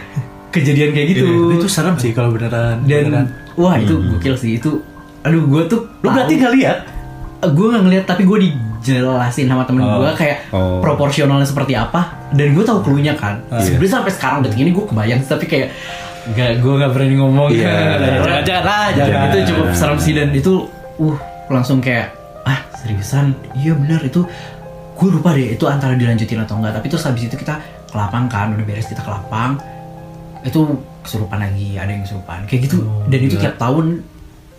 kejadian 0.51 0.91
kayak 0.91 1.07
gitu. 1.09 1.25
Itu 1.53 1.67
serem 1.67 1.95
sih 1.95 2.11
kalau 2.11 2.29
beneran 2.29 2.83
dan 2.83 3.03
beneran. 3.05 3.25
wah 3.55 3.75
itu 3.75 3.95
gokil 3.97 4.35
sih. 4.35 4.55
Itu 4.55 4.83
aduh 5.21 5.43
gue 5.43 5.61
tuh 5.65 5.79
lu 5.97 6.07
berarti 6.07 6.33
tahu- 6.33 6.41
gak 6.41 6.53
lihat 6.55 6.77
gue 7.43 7.65
nggak 7.67 7.83
ngeliat 7.83 8.05
tapi 8.05 8.21
gue 8.21 8.37
dijelasin 8.43 9.45
sama 9.45 9.63
temen 9.63 9.81
Oh. 9.81 9.97
gue 9.97 10.11
kayak 10.13 10.37
Oh. 10.49 10.77
proporsionalnya 10.77 11.43
seperti 11.43 11.73
apa 11.73 12.01
dan 12.31 12.51
gue 12.51 12.61
tahu 12.61 12.81
clue-nya 12.81 13.13
kan. 13.13 13.41
Ah. 13.47 13.57
sebenarnya 13.57 13.91
sampai 13.95 14.11
sekarang 14.11 14.37
detik 14.41 14.59
ini 14.59 14.69
gue 14.69 14.83
kebayang 14.83 15.21
tapi 15.23 15.45
kayak 15.45 15.69
gak 16.31 16.57
gue 16.57 16.73
nggak 16.75 16.91
berani 16.91 17.15
ngomong. 17.15 17.49
Iya. 17.49 17.73
jangan 18.21 18.41
jangan 18.43 18.63
lah 18.63 18.87
jangan. 18.93 19.25
Itu 19.27 19.37
cukup 19.47 19.67
serem 19.71 19.97
sih 19.97 20.13
dan 20.13 20.29
itu 20.31 20.53
uh 20.97 21.17
langsung 21.47 21.79
kayak 21.79 22.13
ah 22.41 22.59
seriusan? 22.75 23.33
Iya 23.53 23.73
benar 23.73 24.01
itu 24.01 24.21
gue 24.93 25.09
lupa 25.09 25.33
deh 25.33 25.49
itu 25.51 25.65
antara 25.65 25.93
dilanjutin 25.93 26.37
atau 26.39 26.57
enggak 26.57 26.77
tapi 26.77 26.85
terus 26.85 27.01
habis 27.03 27.25
itu 27.25 27.33
kita 27.33 27.57
ke 27.83 27.95
lapang 27.95 28.25
kan 28.25 28.53
udah 28.53 28.61
beres 28.61 28.85
kita 28.85 29.01
ke 29.01 29.09
lapang 29.09 29.57
itu 30.41 30.62
kesurupan 31.01 31.39
lagi 31.39 31.75
ada 31.75 31.89
yang 31.89 32.01
kesurupan 32.01 32.45
kayak 32.45 32.62
gitu 32.65 32.77
dan 33.06 33.19
itu 33.19 33.36
tiap 33.36 33.56
tahun 33.56 34.01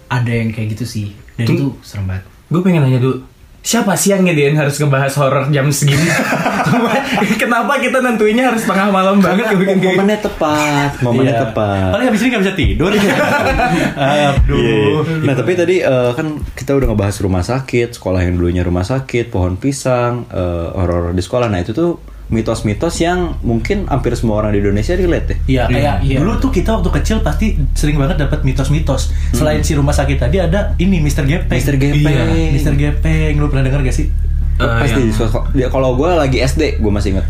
ada 0.07 0.29
yang 0.31 0.51
kayak 0.51 0.75
gitu 0.75 0.85
sih 0.85 1.07
dan 1.35 1.47
Tuh. 1.47 1.55
itu 1.55 1.66
serem 1.81 2.07
banget 2.07 2.25
Gue 2.47 2.61
pengen 2.61 2.85
nanya 2.85 3.01
dulu, 3.01 3.25
siapa 3.59 3.97
sih 3.97 4.12
yang 4.12 4.23
ngediain 4.23 4.53
harus 4.53 4.77
ngebahas 4.77 5.09
horor 5.16 5.49
jam 5.49 5.73
segini? 5.73 6.05
Kenapa 7.40 7.81
kita 7.81 8.05
nentuinnya 8.05 8.53
harus 8.53 8.61
tengah 8.62 8.92
malam 8.92 9.18
banget 9.18 9.57
bikin 9.57 9.81
kayak 9.81 9.97
gitu? 9.97 9.97
Momennya 9.97 10.21
tepat, 10.21 10.90
momennya 11.01 11.33
Iya. 11.33 11.42
tepat. 11.49 11.88
paling 11.97 12.07
habis 12.09 12.21
ini 12.21 12.29
gak 12.29 12.42
bisa 12.45 12.53
tidur 12.55 12.92
aduh 12.92 14.61
Iya. 14.61 15.25
Nah 15.25 15.35
tapi 15.35 15.53
tadi 15.55 15.77
eh, 15.81 16.11
kan 16.12 16.27
kita 16.53 16.77
udah 16.77 16.92
ngebahas 16.92 17.16
rumah 17.21 17.40
sakit, 17.40 17.97
sekolah 17.97 18.21
yang 18.21 18.37
dulunya 18.37 18.61
rumah 18.61 18.85
sakit, 18.85 19.33
pohon 19.33 19.57
pisang, 19.57 20.29
eh, 20.29 20.68
horor 20.73 21.12
di 21.12 21.23
sekolah. 21.23 21.49
Nah 21.49 21.61
itu 21.62 21.73
tuh 21.73 21.97
mitos-mitos 22.33 22.97
yang 22.97 23.37
mungkin 23.40 23.85
hampir 23.87 24.11
semua 24.12 24.40
orang 24.40 24.51
di 24.51 24.59
Indonesia 24.59 24.92
relate 24.92 25.37
Iya, 25.45 25.62
ya. 25.62 25.64
kayak 25.68 25.97
Iya. 26.03 26.16
dulu 26.18 26.33
tuh 26.38 26.51
kita 26.51 26.73
waktu 26.73 26.90
kecil 26.90 27.21
pasti 27.21 27.47
sering 27.73 27.95
banget 27.95 28.16
dapat 28.18 28.40
mitos-mitos. 28.40 29.12
Selain 29.31 29.61
si 29.61 29.73
rumah 29.73 29.92
sakit 29.92 30.16
tadi 30.18 30.37
ada 30.38 30.73
ini 30.77 30.99
Mr. 30.99 31.23
Gepeng. 31.23 31.53
Mr. 31.55 31.77
Gepeng. 31.77 32.09
Iya, 32.09 32.51
Mr. 32.51 32.75
Gepeng. 32.75 33.37
Lu 33.37 33.47
pernah 33.47 33.62
dengar 33.62 33.81
gak 33.81 33.92
sih? 33.92 34.09
Eh, 34.55 34.64
Pasti 34.81 35.03
sekolah- 35.11 35.53
dia- 35.53 35.68
kalau 35.68 35.92
gue 35.92 36.09
lagi 36.09 36.38
SD, 36.38 36.77
gue 36.79 36.90
masih 36.90 37.14
inget. 37.14 37.27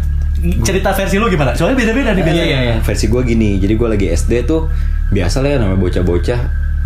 Cerita 0.62 0.91
versi 0.91 1.19
lu 1.19 1.27
gimana? 1.27 1.55
Soalnya 1.55 1.77
beda-beda 1.77 2.11
nih 2.12 2.23
biasanya. 2.23 2.45
Iya, 2.45 2.59
iya, 2.61 2.73
iya. 2.73 2.77
Versi 2.81 3.07
gue 3.07 3.23
gini, 3.23 3.59
jadi 3.59 3.75
gue 3.75 3.88
lagi 3.88 4.07
SD 4.09 4.43
tuh 4.43 4.67
biasa 5.09 5.38
lah 5.38 5.51
ya 5.51 5.59
namanya 5.59 5.79
bocah-bocah 5.79 6.41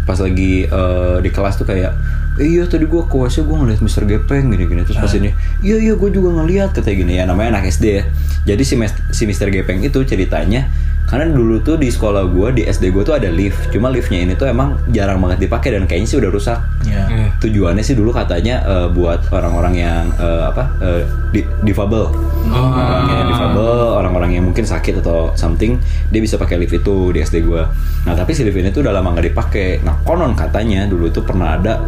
pas 0.07 0.17
lagi 0.17 0.65
eh, 0.65 1.17
di 1.21 1.31
kelas 1.35 1.59
tuh 1.59 1.67
kayak 1.67 1.93
"Eh, 2.39 2.47
iya 2.47 2.65
tadi 2.65 2.87
gue 2.87 3.03
WC 3.03 3.43
gue 3.43 3.57
ngeliat 3.57 3.81
Mr. 3.83 4.07
Gepeng 4.07 4.49
gini-gini 4.49 4.87
terus 4.87 4.97
pas 4.97 5.11
ini 5.11 5.35
iya 5.61 5.77
iya 5.77 5.99
gue 5.99 6.11
juga 6.15 6.31
ngeliat 6.33 6.71
katanya 6.73 6.97
gini 6.97 7.13
ya 7.19 7.25
namanya 7.27 7.59
anak 7.59 7.69
SD 7.69 7.85
ya 7.91 8.03
jadi 8.47 8.63
si, 8.63 8.75
si 9.11 9.23
Mr. 9.27 9.51
Gepeng 9.51 9.83
itu 9.83 9.99
ceritanya 10.07 10.71
karena 11.07 11.31
dulu 11.31 11.63
tuh 11.63 11.79
di 11.79 11.87
sekolah 11.87 12.27
gue 12.27 12.49
di 12.51 12.63
SD 12.67 12.91
gue 12.91 13.07
tuh 13.07 13.15
ada 13.15 13.31
lift. 13.31 13.71
Cuma 13.71 13.89
liftnya 13.89 14.27
ini 14.27 14.35
tuh 14.35 14.51
emang 14.51 14.75
jarang 14.91 15.23
banget 15.23 15.47
dipakai 15.47 15.79
dan 15.79 15.87
kayaknya 15.87 16.09
sih 16.11 16.19
udah 16.19 16.31
rusak. 16.31 16.59
Ya. 16.87 17.03
tujuannya 17.43 17.83
sih 17.83 17.99
dulu 17.99 18.15
katanya 18.15 18.63
eh, 18.63 18.89
buat 18.91 19.27
orang-orang 19.31 19.75
yang 19.75 20.05
eh, 20.17 20.43
apa 20.47 20.71
eh, 20.79 21.03
di- 21.31 21.47
difabel. 21.63 22.11
Orang 22.47 23.07
yang 23.11 23.27
difabel 23.27 23.71
orang-orang 23.99 24.31
yang 24.39 24.45
mungkin 24.47 24.63
sakit 24.63 25.03
atau 25.03 25.35
something 25.35 25.79
dia 26.11 26.23
bisa 26.23 26.39
pakai 26.39 26.59
lift 26.59 26.75
itu 26.75 27.11
di 27.11 27.23
SD 27.23 27.43
gua. 27.43 27.71
Nah 28.07 28.15
tapi 28.15 28.35
si 28.35 28.43
lift 28.43 28.59
ini 28.59 28.71
tuh 28.71 28.87
udah 28.87 28.95
lama 28.95 29.15
nggak 29.15 29.27
dipakai. 29.31 29.83
Nah 29.83 29.99
konon 30.03 30.35
katanya 30.35 30.87
dulu 30.87 31.11
tuh 31.11 31.23
pernah 31.23 31.59
ada 31.59 31.83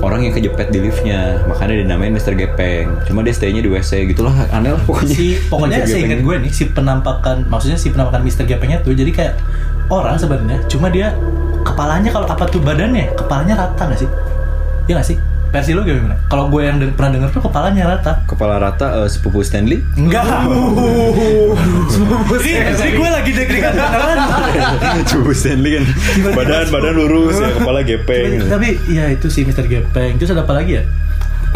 orang 0.00 0.26
yang 0.26 0.32
kejepit 0.34 0.68
di 0.70 0.78
liftnya. 0.82 1.42
Makanya 1.46 1.84
dinamain 1.84 2.12
Mr. 2.14 2.34
Gepeng. 2.34 3.02
Cuma 3.06 3.20
dia 3.26 3.34
stay-nya 3.34 3.62
di 3.62 3.70
WC 3.70 4.08
gitulah 4.14 4.34
aneh 4.50 4.74
lah 4.74 4.82
pokoknya. 4.82 5.14
Si 5.14 5.26
pokoknya 5.52 5.84
seingat 5.84 6.20
gue 6.24 6.36
nih 6.48 6.52
si 6.52 6.70
penampakan 6.70 7.46
maksudnya 7.46 7.78
si 7.78 7.92
penampakan 7.92 8.22
Mister 8.24 8.44
Gepengnya 8.48 8.80
tuh 8.80 8.94
jadi 8.94 9.10
kayak 9.10 9.34
orang 9.88 10.16
sebenarnya 10.20 10.58
cuma 10.68 10.92
dia 10.92 11.16
kepalanya 11.64 12.10
kalau 12.12 12.26
apa 12.28 12.44
tuh 12.48 12.60
badannya 12.62 13.12
kepalanya 13.18 13.54
rata 13.66 13.82
nggak 13.88 14.00
sih? 14.00 14.10
Iya 14.88 14.94
nggak 15.00 15.08
sih 15.14 15.18
versi 15.48 15.72
lo 15.72 15.82
gimana? 15.82 16.16
Kalau 16.28 16.48
gue 16.48 16.62
yang 16.62 16.76
de- 16.78 16.92
pernah 16.92 17.16
denger 17.16 17.30
tuh 17.32 17.42
kepalanya 17.44 17.96
rata. 17.96 18.22
Kepala 18.28 18.60
rata 18.60 19.04
eh, 19.04 19.08
sepupu 19.08 19.40
Stanley? 19.40 19.80
Enggak. 19.96 20.24
Ini, 22.38 22.70
ini 22.70 22.90
gue 22.94 23.08
lagi 23.08 23.30
deg-degan. 23.34 23.74
Beneran 24.78 25.04
sepupu 25.04 25.32
Stanley 25.32 25.80
kan. 25.80 25.84
Badan 26.36 26.66
badan 26.70 26.92
lurus 26.94 27.40
ya 27.40 27.50
kepala 27.54 27.80
gepeng 27.82 28.46
tapi 28.48 28.78
ya 28.88 29.10
itu 29.10 29.28
sih 29.28 29.42
Mister 29.44 29.64
Gepeng. 29.64 30.16
Terus 30.16 30.32
ada 30.32 30.44
apa 30.44 30.54
lagi 30.56 30.80
ya? 30.80 30.84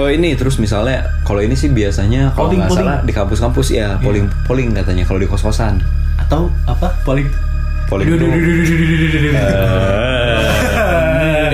Oh 0.00 0.08
ini 0.08 0.32
terus 0.32 0.56
misalnya 0.56 1.12
kalau 1.28 1.44
ini 1.44 1.52
sih 1.52 1.68
biasanya 1.68 2.32
kalau 2.32 2.48
nggak 2.48 2.72
salah 2.72 3.04
di 3.04 3.12
kampus-kampus 3.12 3.76
ya 3.76 4.00
polling 4.00 4.24
polling 4.48 4.72
katanya 4.72 5.04
kalau 5.04 5.20
di 5.20 5.28
kos-kosan. 5.28 5.84
atau 6.16 6.48
apa? 6.64 6.96
Polling 7.04 7.28
Polling 7.90 8.08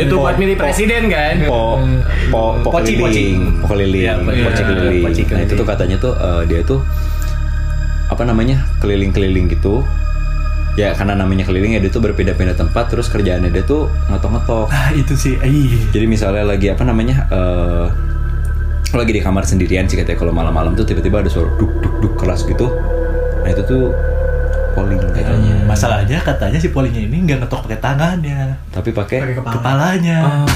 Itu 0.05 0.15
buat 0.19 0.37
milih 0.39 0.55
presiden 0.55 1.03
kan? 1.11 1.35
po 1.47 1.83
po 2.31 2.43
po 2.63 2.69
Poci, 2.79 2.95
keliling, 2.95 3.59
po 3.59 3.67
keliling, 3.75 4.05
Iya, 4.05 4.15
poci 4.47 4.63
iya, 4.63 4.69
keliling. 4.69 5.03
poci 5.03 5.23
Nah 5.33 5.43
itu 5.43 5.55
tuh 5.57 5.67
katanya 5.67 5.97
tuh 5.99 6.13
eh, 6.15 6.43
dia 6.47 6.61
tuh 6.63 6.81
apa 8.09 8.23
namanya 8.25 8.65
keliling-keliling 8.79 9.49
gitu. 9.51 9.83
Ya 10.79 10.95
karena 10.95 11.19
namanya 11.19 11.43
keliling 11.43 11.75
ya 11.75 11.81
dia 11.83 11.91
tuh 11.91 11.99
berpindah-pindah 11.99 12.55
tempat 12.55 12.87
terus 12.87 13.11
kerjaannya 13.11 13.51
dia 13.51 13.67
tuh 13.67 13.91
ngetok-ngetok. 14.09 14.71
ah 14.71 14.95
itu 14.95 15.19
sih 15.19 15.35
iya 15.43 15.79
Jadi 15.91 16.07
misalnya 16.07 16.47
lagi 16.47 16.71
apa 16.71 16.87
namanya 16.87 17.27
eh 17.29 17.87
lo 18.89 19.05
lagi 19.05 19.13
di 19.13 19.21
kamar 19.21 19.45
sendirian 19.45 19.85
sih 19.85 20.01
katanya 20.01 20.17
kalau 20.17 20.33
malam-malam 20.33 20.73
tuh 20.73 20.87
tiba-tiba 20.87 21.21
ada 21.21 21.29
suara 21.29 21.51
duk 21.61 21.69
duk 21.83 21.95
duk 22.01 22.15
keras 22.17 22.47
gitu. 22.47 22.73
Nah 23.45 23.51
itu 23.51 23.63
tuh 23.67 23.93
polling 24.79 25.01
katanya. 25.03 25.55
masalahnya 25.67 26.19
katanya 26.23 26.59
si 26.63 26.71
pollingnya 26.71 27.03
ini 27.11 27.27
nggak 27.27 27.39
ngetok 27.43 27.67
pakai 27.67 27.79
tangannya. 27.83 28.55
Tapi 28.71 28.91
pakai 28.95 29.35
kepalanya. 29.35 30.47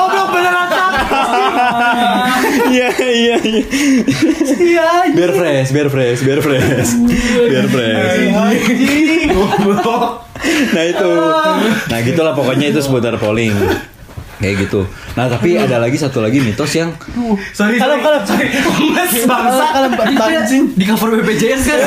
Goblok 0.00 0.28
beneran 0.32 0.68
Iya 2.70 2.88
iya 2.96 3.36
iya. 3.42 3.62
iya 4.56 4.88
Biar 5.12 5.32
fresh, 5.34 5.70
biar 5.74 5.88
fresh, 5.92 6.20
biar 6.24 6.40
fresh. 6.40 6.90
Biar 7.50 7.66
fresh. 7.68 8.14
Nah 10.72 10.84
itu. 10.88 11.10
Nah 11.90 11.98
gitulah 12.00 12.32
pokoknya 12.32 12.72
itu 12.72 12.80
seputar 12.80 13.20
polling. 13.20 13.52
Kayak 14.40 14.66
gitu. 14.66 14.88
Nah 15.14 15.28
tapi 15.28 15.52
ada 15.54 15.76
lagi 15.76 16.00
satu 16.00 16.24
lagi 16.24 16.40
mitos 16.40 16.72
yang 16.72 16.96
sorry 17.52 17.76
kalem 17.76 18.00
kalem 18.00 18.24
sorry 18.24 18.48
mas 18.96 19.12
bangsa 19.28 19.64
kalem 19.68 19.92
anjing 20.16 20.64
di 20.72 20.84
cover 20.88 21.12
BPJS 21.12 21.62
kan 21.68 21.78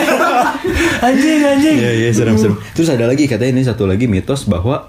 anjing 1.10 1.42
anjing 1.42 1.76
Iya 1.82 1.92
iya 1.98 2.10
serem 2.14 2.38
serem. 2.38 2.62
Terus 2.78 2.94
ada 2.94 3.10
lagi 3.10 3.26
katanya 3.26 3.58
ini 3.58 3.64
satu 3.66 3.90
lagi 3.90 4.06
mitos 4.06 4.46
bahwa 4.46 4.86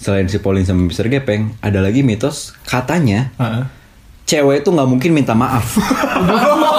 selain 0.00 0.26
si 0.26 0.40
polling 0.40 0.64
sama 0.64 0.88
Mr. 0.88 1.08
Gepeng, 1.08 1.54
ada 1.60 1.84
lagi 1.84 2.00
mitos 2.00 2.56
katanya 2.64 3.32
Heeh. 3.36 3.64
cewek 4.24 4.64
itu 4.64 4.68
nggak 4.72 4.88
mungkin 4.88 5.10
minta 5.12 5.36
maaf. 5.36 5.76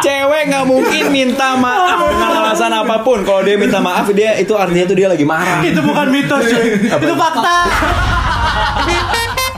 cewek 0.00 0.42
nggak 0.50 0.64
mungkin 0.66 1.04
minta 1.12 1.56
maaf 1.56 2.00
dengan 2.10 2.30
alasan 2.44 2.72
apa 2.72 3.00
pun. 3.04 3.22
Kalau 3.24 3.40
dia 3.44 3.56
minta 3.56 3.78
maaf 3.78 4.08
dia 4.12 4.36
itu 4.40 4.52
artinya 4.56 4.84
tuh 4.88 4.96
dia 4.96 5.08
lagi 5.08 5.24
marah. 5.24 5.60
itu 5.64 5.80
bukan 5.80 6.06
mitos 6.10 6.42
cuy 6.50 6.68
itu 6.80 7.14
fakta 7.16 7.56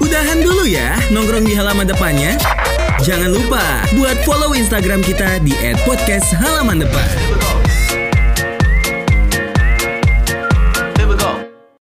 Udahan 0.02 0.38
dulu 0.42 0.66
ya 0.66 0.98
nongkrong 1.14 1.46
di 1.46 1.54
halaman 1.54 1.86
depannya. 1.86 2.34
Jangan 3.02 3.34
lupa 3.34 3.82
buat 3.98 4.14
follow 4.22 4.54
Instagram 4.54 5.02
kita 5.02 5.42
di 5.42 5.54
@podcast 5.82 6.34
halaman 6.38 6.86
depan. 6.86 7.41